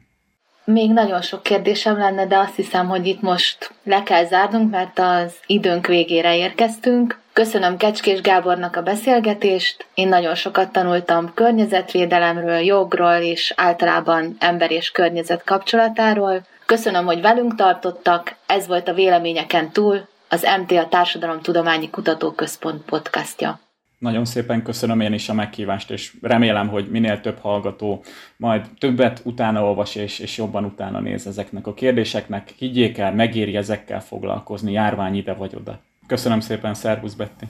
Még 0.63 0.91
nagyon 0.91 1.21
sok 1.21 1.43
kérdésem 1.43 1.97
lenne, 1.97 2.27
de 2.27 2.37
azt 2.37 2.55
hiszem, 2.55 2.87
hogy 2.87 3.05
itt 3.07 3.21
most 3.21 3.73
le 3.83 4.03
kell 4.03 4.25
zárnunk, 4.25 4.71
mert 4.71 4.99
az 4.99 5.33
időnk 5.45 5.87
végére 5.87 6.37
érkeztünk. 6.37 7.19
Köszönöm 7.33 7.77
Kecskés 7.77 8.21
Gábornak 8.21 8.75
a 8.75 8.81
beszélgetést. 8.81 9.85
Én 9.93 10.07
nagyon 10.07 10.35
sokat 10.35 10.71
tanultam 10.71 11.31
környezetvédelemről, 11.33 12.59
jogról 12.59 13.17
és 13.17 13.53
általában 13.55 14.35
ember 14.39 14.71
és 14.71 14.91
környezet 14.91 15.43
kapcsolatáról. 15.43 16.41
Köszönöm, 16.65 17.05
hogy 17.05 17.21
velünk 17.21 17.55
tartottak. 17.55 18.35
Ez 18.45 18.67
volt 18.67 18.87
a 18.87 18.93
Véleményeken 18.93 19.71
túl 19.71 20.07
az 20.29 20.47
MTA 20.61 20.87
Társadalomtudományi 20.87 21.89
Kutatóközpont 21.89 22.81
podcastja. 22.81 23.59
Nagyon 23.97 24.25
szépen 24.25 24.63
köszönöm 24.63 24.99
én 24.99 25.13
is 25.13 25.29
a 25.29 25.33
meghívást, 25.33 25.91
és 25.91 26.13
remélem, 26.21 26.67
hogy 26.67 26.89
minél 26.89 27.21
több 27.21 27.37
hallgató 27.39 28.03
majd 28.37 28.65
többet 28.77 29.21
utána 29.23 29.63
olvas, 29.63 29.95
és, 29.95 30.19
és 30.19 30.37
jobban 30.37 30.65
utána 30.65 30.99
néz 30.99 31.27
ezeknek 31.27 31.67
a 31.67 31.73
kérdéseknek. 31.73 32.49
Higgyék 32.57 32.97
el, 32.97 33.13
megéri 33.13 33.55
ezekkel 33.55 34.01
foglalkozni, 34.01 34.71
járvány 34.71 35.15
ide 35.15 35.33
vagy 35.33 35.55
oda. 35.55 35.79
Köszönöm 36.07 36.39
szépen, 36.39 36.73
szervusz 36.73 37.13
Betty! 37.13 37.43